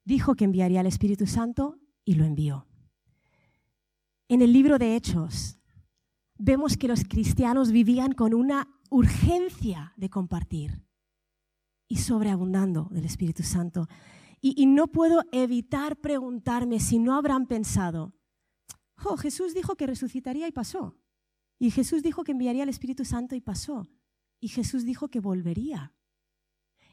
Dijo 0.03 0.35
que 0.35 0.43
enviaría 0.45 0.81
al 0.81 0.87
Espíritu 0.87 1.25
Santo 1.25 1.79
y 2.03 2.15
lo 2.15 2.25
envió. 2.25 2.67
En 4.27 4.41
el 4.41 4.51
libro 4.51 4.77
de 4.77 4.95
Hechos 4.95 5.59
vemos 6.37 6.77
que 6.77 6.87
los 6.87 7.03
cristianos 7.03 7.71
vivían 7.71 8.11
con 8.11 8.33
una 8.33 8.67
urgencia 8.89 9.93
de 9.97 10.09
compartir 10.09 10.88
y 11.89 11.97
sobreabundando 11.97 12.87
del 12.91 13.03
Espíritu 13.03 13.43
Santo. 13.43 13.89
Y, 14.41 14.67
no 14.67 14.87
puedo 14.87 15.23
evitar 15.33 15.97
preguntarme 15.97 16.79
si 16.79 16.97
no 16.97 17.15
habrán 17.15 17.45
pensado, 17.45 18.13
oh, 19.03 19.17
Jesús 19.17 19.53
dijo 19.53 19.75
que 19.75 19.85
resucitaría 19.85 20.47
y 20.47 20.53
pasó. 20.53 20.95
Y 21.57 21.71
Jesús 21.71 22.03
dijo 22.03 22.23
que 22.23 22.31
enviaría 22.31 22.63
el 22.63 22.69
Espíritu 22.69 23.03
Santo 23.03 23.35
y 23.35 23.41
pasó. 23.41 23.89
Y 24.39 24.47
Jesús 24.47 24.85
dijo 24.85 25.09
que 25.09 25.19
volvería. 25.19 25.93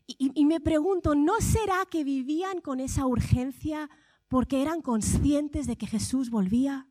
Y, 0.08 0.32
y, 0.34 0.44
me 0.44 0.58
pregunto, 0.58 1.14
¿no 1.14 1.40
será 1.40 1.84
que 1.88 2.02
vivían 2.02 2.60
con 2.60 2.80
esa 2.80 3.06
urgencia 3.06 3.88
porque 4.26 4.60
eran 4.60 4.80
conscientes 4.80 5.68
de 5.68 5.76
que 5.76 5.86
Jesús 5.86 6.30
volvía? 6.30 6.88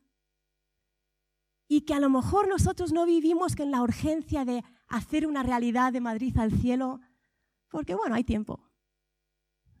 Y 1.68 1.82
que 1.82 1.92
a 1.92 2.00
lo 2.00 2.08
mejor 2.08 2.48
nosotros 2.48 2.92
no 2.92 3.04
vivimos 3.04 3.56
con 3.56 3.70
la 3.70 3.82
urgencia 3.82 4.46
de 4.46 4.64
hacer 4.88 5.26
una 5.26 5.42
realidad 5.42 5.92
de 5.92 6.00
Madrid 6.00 6.38
al 6.38 6.52
cielo, 6.52 7.00
porque 7.76 7.94
bueno, 7.94 8.14
hay 8.14 8.24
tiempo. 8.24 8.58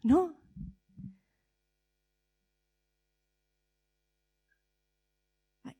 No. 0.02 0.34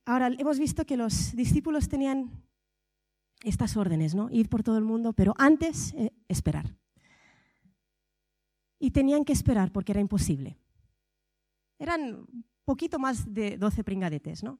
Ahora, 0.06 0.28
hemos 0.28 0.58
visto 0.58 0.86
que 0.86 0.96
los 0.96 1.36
discípulos 1.36 1.90
tenían 1.90 2.42
estas 3.44 3.76
órdenes, 3.76 4.14
¿no? 4.14 4.30
Ir 4.30 4.48
por 4.48 4.62
todo 4.62 4.78
el 4.78 4.84
mundo, 4.84 5.12
pero 5.12 5.34
antes 5.36 5.92
eh, 5.92 6.10
esperar. 6.26 6.74
Y 8.78 8.92
tenían 8.92 9.22
que 9.22 9.34
esperar 9.34 9.70
porque 9.70 9.92
era 9.92 10.00
imposible. 10.00 10.56
Eran 11.78 12.26
poquito 12.64 12.98
más 12.98 13.34
de 13.34 13.58
12 13.58 13.84
pringadetes, 13.84 14.42
¿no? 14.42 14.58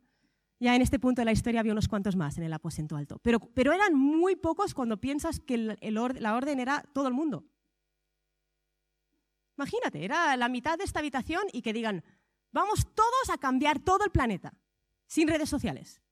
Ya 0.58 0.74
en 0.74 0.82
este 0.82 0.98
punto 0.98 1.20
de 1.20 1.26
la 1.26 1.32
historia 1.32 1.60
había 1.60 1.72
unos 1.72 1.88
cuantos 1.88 2.16
más 2.16 2.38
en 2.38 2.44
el 2.44 2.52
aposento 2.52 2.96
alto, 2.96 3.18
pero, 3.22 3.72
eran 3.72 3.94
muy 3.94 4.36
pocos 4.36 4.72
cuando 4.74 4.98
piensas 4.98 5.40
que 5.40 5.58
la 5.58 6.34
orden 6.34 6.60
era 6.60 6.82
todo 6.94 7.08
el 7.08 7.14
mundo. 7.14 7.44
Imagínate, 9.58 10.04
era 10.04 10.36
la 10.36 10.48
mitad 10.48 10.76
de 10.76 10.84
esta 10.84 11.00
habitación 11.00 11.42
y 11.52 11.62
que 11.62 11.72
digan, 11.72 12.04
vamos 12.52 12.86
todos 12.94 13.30
a 13.30 13.38
cambiar 13.38 13.80
todo 13.80 14.04
el 14.04 14.10
planeta, 14.10 14.58
sin 15.06 15.28
redes 15.28 15.48
sociales. 15.48 16.02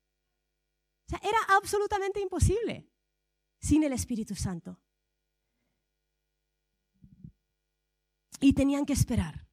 O 1.07 1.11
sea, 1.11 1.21
era 1.23 1.39
absolutamente 1.57 2.21
imposible 2.21 2.89
sin 3.61 3.83
el 3.83 3.93
Espíritu 3.93 4.35
Santo. 4.35 4.81
Y 8.41 8.55
tenían 8.55 8.87
que 8.87 8.93
esperar. 8.93 9.47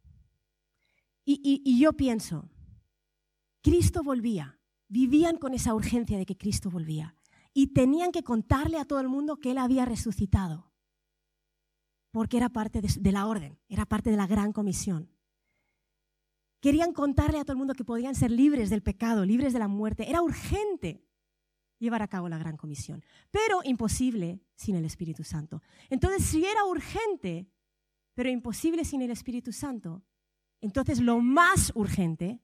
Y, 1.24 1.80
yo 1.80 1.94
pienso, 1.94 2.50
Cristo 3.62 4.04
volvía, 4.04 4.60
vivían 4.92 5.38
con 5.38 5.54
esa 5.54 5.74
urgencia 5.74 6.18
de 6.18 6.26
que 6.26 6.38
Cristo 6.38 6.70
volvía 6.70 7.16
y 7.54 7.68
tenían 7.68 8.12
que 8.12 8.24
contarle 8.24 8.78
a 8.78 8.84
todo 8.84 9.00
el 9.00 9.08
mundo 9.08 9.38
que 9.38 9.52
Él 9.52 9.58
había 9.58 9.86
resucitado, 9.86 10.70
porque 12.12 12.36
era 12.36 12.50
parte 12.50 12.82
de, 12.82 13.12
la 13.12 13.26
orden, 13.26 13.58
era 13.70 13.86
parte 13.86 14.12
de 14.12 14.18
la 14.18 14.28
gran 14.28 14.52
comisión. 14.52 15.10
Querían 16.60 16.92
contarle 16.92 17.40
a 17.40 17.44
todo 17.44 17.54
el 17.54 17.58
mundo 17.58 17.74
que 17.74 17.86
podían 17.86 18.16
ser 18.16 18.32
libres 18.32 18.70
del 18.70 18.84
pecado, 18.84 19.26
libres 19.26 19.54
de 19.54 19.60
la 19.60 19.70
muerte. 19.70 20.10
Era 20.10 20.22
urgente 20.22 21.08
llevar 21.80 22.02
a 22.02 22.10
cabo 22.10 22.28
la 22.28 22.38
gran 22.38 22.58
comisión, 22.58 23.04
pero 23.32 23.62
imposible 23.64 24.42
sin 24.56 24.76
el 24.76 24.84
Espíritu 24.84 25.24
Santo. 25.24 25.62
Entonces, 25.90 26.26
si 26.26 26.46
era 26.46 26.66
urgente, 26.66 27.50
pero 28.14 28.30
imposible 28.30 28.84
sin 28.84 29.02
el 29.02 29.12
Espíritu 29.12 29.54
Santo, 29.54 30.04
entonces 30.60 31.00
lo 31.00 31.22
más 31.22 31.72
urgente 31.76 32.42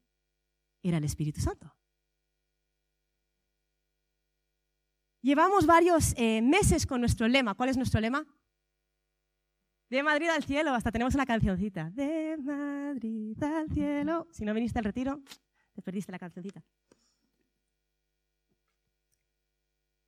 era 0.81 0.97
el 0.97 1.03
Espíritu 1.03 1.41
Santo. 1.41 1.76
Llevamos 5.21 5.65
varios 5.65 6.13
eh, 6.17 6.41
meses 6.41 6.86
con 6.86 7.01
nuestro 7.01 7.27
lema. 7.27 7.56
¿Cuál 7.56 7.69
es 7.69 7.77
nuestro 7.77 7.99
lema? 7.99 8.25
De 9.89 10.03
Madrid 10.03 10.27
al 10.30 10.43
cielo, 10.43 10.73
hasta 10.73 10.91
tenemos 10.91 11.15
una 11.15 11.25
cancioncita. 11.25 11.89
De 11.91 12.38
Madrid 12.38 13.41
al 13.41 13.69
cielo. 13.69 14.27
Si 14.32 14.45
no 14.45 14.53
viniste 14.53 14.80
al 14.80 14.86
retiro, 14.86 15.21
te 15.73 15.82
perdiste 15.82 16.12
la 16.12 16.19
cancioncita. 16.19 16.63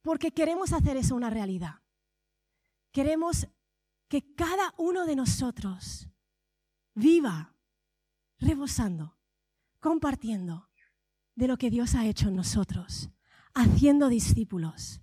Porque 0.01 0.31
queremos 0.31 0.73
hacer 0.73 0.97
eso 0.97 1.15
una 1.15 1.29
realidad. 1.29 1.81
Queremos 2.91 3.47
que 4.07 4.33
cada 4.33 4.73
uno 4.77 5.05
de 5.05 5.15
nosotros 5.15 6.09
viva 6.95 7.55
rebosando, 8.39 9.17
compartiendo 9.79 10.69
de 11.35 11.47
lo 11.47 11.57
que 11.57 11.69
Dios 11.69 11.95
ha 11.95 12.05
hecho 12.05 12.27
en 12.27 12.35
nosotros, 12.35 13.09
haciendo 13.59 14.09
discípulos, 14.09 15.01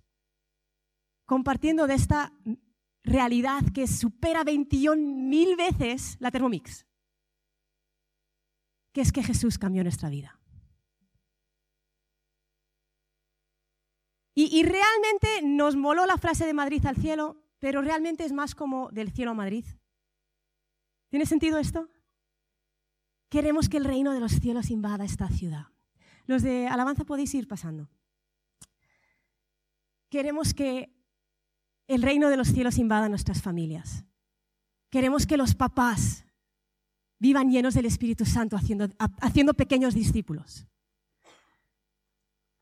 compartiendo 1.25 1.87
de 1.87 1.93
esta 1.93 2.33
realidad 3.03 3.63
que 3.73 3.87
supera 3.87 4.43
21 4.43 4.97
mil 4.97 5.55
veces 5.55 6.17
la 6.19 6.31
Thermomix, 6.31 6.85
que 8.93 9.01
es 9.01 9.11
que 9.11 9.23
Jesús 9.23 9.57
cambió 9.57 9.83
nuestra 9.83 10.09
vida. 10.09 10.39
Y, 14.33 14.55
y, 14.55 14.61
realmente 14.61 15.41
nos 15.43 15.75
moló 15.75 16.05
la 16.05 16.19
frase 16.19 16.45
de 16.45 16.53
Madrid 16.53 16.85
al 16.85 16.95
cielo, 16.95 17.41
pero 17.57 17.81
realmente 17.81 18.23
es 18.23 18.33
más 18.33 18.53
como 18.53 18.89
del 18.91 19.11
cielo 19.11 19.31
a 19.31 19.33
Madrid. 19.33 19.65
¿Tiene 21.09 21.25
sentido 21.25 21.57
esto? 21.57 21.89
Queremos 23.29 23.67
que 23.67 23.77
el 23.77 23.85
reino 23.85 24.13
de 24.13 24.19
los 24.19 24.33
cielos 24.33 24.69
invada 24.69 25.05
esta 25.05 25.27
ciudad. 25.29 25.67
Los 26.27 26.43
de 26.43 26.67
alabanza 26.67 27.03
podéis 27.03 27.33
ir 27.33 27.47
pasando. 27.47 27.89
Queremos 30.09 30.53
que 30.53 30.93
el 31.87 32.01
reino 32.01 32.29
de 32.29 32.37
los 32.37 32.49
cielos 32.49 32.77
invada 32.77 33.09
nuestras 33.09 33.41
familias. 33.41 34.05
Queremos 34.89 35.25
que 35.25 35.37
los 35.37 35.55
papás 35.55 36.25
vivan 37.19 37.49
llenos 37.49 37.73
del 37.73 37.85
Espíritu 37.85 38.25
Santo 38.25 38.55
haciendo, 38.55 38.89
haciendo 39.21 39.53
pequeños 39.53 39.93
discípulos. 39.93 40.67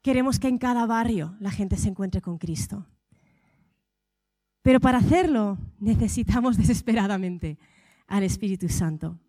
Queremos 0.02 0.40
que 0.40 0.48
en 0.48 0.58
cada 0.58 0.86
barrio 0.86 1.36
la 1.40 1.52
gente 1.52 1.78
se 1.78 1.90
encuentre 1.90 2.22
con 2.22 2.38
Cristo. 2.38 2.86
Pero 4.62 4.80
para 4.80 5.00
hacerlo 5.00 5.58
necesitamos 5.80 6.58
desesperadamente 6.60 7.58
al 8.08 8.24
Espíritu 8.24 8.70
Santo. 8.70 9.20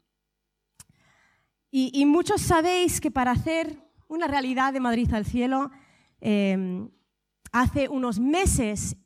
Y, 1.70 2.06
muchos 2.06 2.40
sabéis 2.40 3.02
que 3.02 3.10
para 3.10 3.32
hacer 3.32 3.78
una 4.08 4.26
realidad 4.26 4.72
de 4.72 4.80
Madrid 4.80 5.12
al 5.12 5.26
cielo, 5.26 5.70
em, 6.20 6.88
hace 7.60 7.88
unos 7.88 8.20
meses 8.20 8.96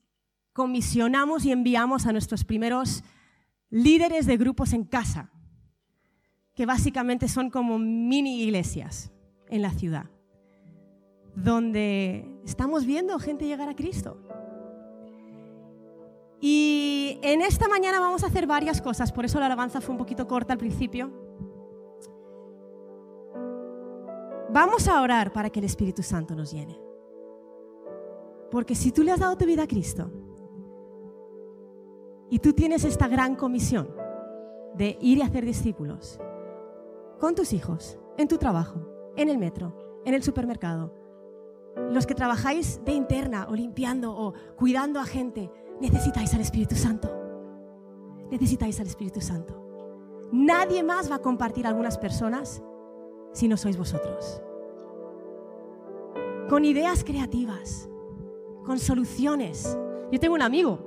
comisionamos 0.52 1.44
y 1.44 1.52
enviamos 1.52 2.06
a 2.06 2.12
nuestros 2.12 2.44
primeros 2.44 3.04
líderes 3.70 4.26
de 4.26 4.36
grupos 4.36 4.72
en 4.72 4.84
casa, 4.84 5.30
que 6.54 6.66
básicamente 6.66 7.28
son 7.28 7.50
como 7.50 7.78
mini 7.78 8.42
iglesias 8.42 9.12
en 9.48 9.62
la 9.62 9.70
ciudad, 9.70 10.10
donde 11.36 12.28
estamos 12.44 12.84
viendo 12.84 13.18
gente 13.20 13.46
llegar 13.46 13.68
a 13.68 13.76
Cristo. 13.76 14.20
Y 16.40 17.20
en 17.22 17.42
esta 17.42 17.68
mañana 17.68 18.00
vamos 18.00 18.24
a 18.24 18.26
hacer 18.26 18.48
varias 18.48 18.82
cosas, 18.82 19.12
por 19.12 19.24
eso 19.24 19.38
la 19.38 19.46
alabanza 19.46 19.80
fue 19.80 19.92
un 19.92 19.98
poquito 19.98 20.26
corta 20.26 20.54
al 20.54 20.58
principio. 20.58 21.12
Vamos 24.52 24.88
a 24.88 25.00
orar 25.00 25.32
para 25.32 25.50
que 25.50 25.60
el 25.60 25.66
Espíritu 25.66 26.02
Santo 26.02 26.34
nos 26.34 26.50
llene. 26.50 26.89
Porque 28.50 28.74
si 28.74 28.92
tú 28.92 29.02
le 29.02 29.12
has 29.12 29.20
dado 29.20 29.36
tu 29.36 29.46
vida 29.46 29.62
a 29.62 29.68
Cristo 29.68 30.10
y 32.28 32.38
tú 32.38 32.52
tienes 32.52 32.84
esta 32.84 33.08
gran 33.08 33.36
comisión 33.36 33.94
de 34.74 34.98
ir 35.00 35.18
y 35.18 35.22
hacer 35.22 35.44
discípulos 35.44 36.20
con 37.18 37.34
tus 37.34 37.52
hijos, 37.52 37.98
en 38.16 38.28
tu 38.28 38.38
trabajo, 38.38 39.12
en 39.16 39.28
el 39.28 39.38
metro, 39.38 40.02
en 40.04 40.14
el 40.14 40.22
supermercado, 40.22 40.94
los 41.90 42.06
que 42.06 42.14
trabajáis 42.14 42.80
de 42.84 42.92
interna 42.92 43.46
o 43.48 43.54
limpiando 43.54 44.16
o 44.16 44.34
cuidando 44.56 45.00
a 45.00 45.04
gente, 45.04 45.50
necesitáis 45.80 46.32
al 46.34 46.40
Espíritu 46.40 46.74
Santo. 46.74 47.10
Necesitáis 48.30 48.80
al 48.80 48.86
Espíritu 48.86 49.20
Santo. 49.20 49.60
Nadie 50.32 50.82
más 50.82 51.10
va 51.10 51.16
a 51.16 51.22
compartir 51.22 51.66
algunas 51.66 51.98
personas 51.98 52.62
si 53.32 53.48
no 53.48 53.56
sois 53.56 53.76
vosotros. 53.76 54.40
Con 56.48 56.64
ideas 56.64 57.04
creativas, 57.04 57.89
con 58.64 58.78
soluciones. 58.78 59.78
Yo 60.10 60.20
tengo 60.20 60.34
un 60.34 60.42
amigo, 60.42 60.84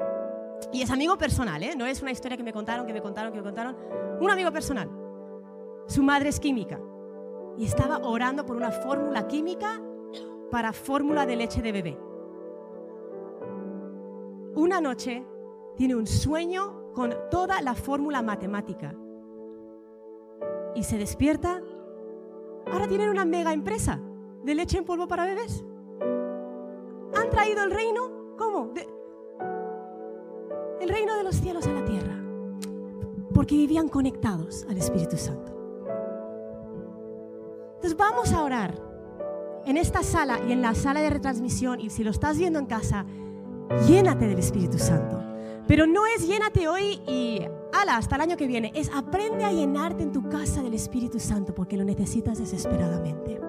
y 0.72 0.82
es 0.82 0.92
amigo 0.92 1.18
personal, 1.18 1.62
¿eh? 1.64 1.76
no 1.76 1.86
es 1.86 2.02
una 2.02 2.12
historia 2.12 2.38
que 2.38 2.44
me 2.44 2.54
contaron, 2.54 2.86
que 2.86 2.94
me 2.94 3.02
contaron, 3.02 3.32
que 3.32 3.38
me 3.38 3.44
contaron. 3.44 3.76
Un 4.20 4.30
amigo 4.30 4.52
personal. 4.52 4.90
Su 5.88 6.04
madre 6.04 6.30
es 6.30 6.40
química 6.40 6.80
y 7.58 7.66
estaba 7.66 8.00
orando 8.00 8.46
por 8.46 8.56
una 8.56 8.72
fórmula 8.72 9.28
química 9.28 9.82
para 10.50 10.72
fórmula 10.72 11.26
de 11.26 11.36
leche 11.36 11.62
de 11.62 11.72
bebé. 11.72 12.00
Una 14.56 14.80
noche 14.80 15.26
tiene 15.76 15.96
un 15.96 16.08
sueño 16.08 16.92
con 16.94 17.14
toda 17.30 17.62
la 17.62 17.76
fórmula 17.76 18.22
matemática 18.22 18.96
y 20.76 20.84
se 20.84 20.98
despierta 20.98 21.62
Ahora 22.72 22.88
tienen 22.88 23.10
una 23.10 23.26
mega 23.26 23.54
empresa 23.54 24.00
de 24.44 24.56
leche 24.56 24.78
en 24.78 24.86
polvo 24.86 25.08
para 25.08 25.26
bebés. 25.26 25.64
Han 27.16 27.30
traído 27.30 27.64
el 27.64 27.72
reino, 27.72 28.36
¿cómo? 28.38 28.74
el 30.84 30.90
reino 30.90 31.16
de 31.16 31.24
los 31.24 31.36
cielos 31.36 31.66
a 31.66 31.72
la 31.72 31.86
tierra. 31.86 32.20
Porque 33.34 33.56
vivían 33.56 33.88
conectados 33.88 34.66
al 34.70 34.78
Espíritu 34.78 35.18
Santo. 35.18 35.52
Entonces 37.76 37.98
vamos 37.98 38.32
a 38.32 38.44
orar 38.44 38.80
en 39.66 39.78
esta 39.78 40.04
sala 40.04 40.40
y 40.48 40.52
en 40.52 40.62
la 40.62 40.76
sala 40.76 41.02
de 41.02 41.10
retransmisión. 41.10 41.80
Y 41.80 41.90
si 41.90 42.04
lo 42.04 42.12
estás 42.12 42.38
viendo 42.38 42.60
en 42.60 42.66
casa, 42.66 43.06
llénate 43.88 44.28
del 44.28 44.40
Espíritu 44.40 44.78
Santo. 44.78 45.22
Pero 45.68 45.88
no 45.88 46.06
es 46.06 46.28
llénate 46.28 46.68
hoy 46.68 47.02
y 47.08 47.42
ala, 47.74 47.98
hasta 47.98 48.16
el 48.16 48.22
año 48.22 48.38
que 48.38 48.48
viene. 48.48 48.72
Es 48.76 48.92
aprende 48.94 49.46
a 49.46 49.52
llenarte 49.52 50.04
en 50.04 50.12
tu 50.12 50.30
casa 50.30 50.62
del 50.62 50.74
Espíritu 50.74 51.20
Santo 51.20 51.56
porque 51.56 51.78
lo 51.78 51.86
necesitas 51.86 52.38
desesperadamente. 52.38 53.40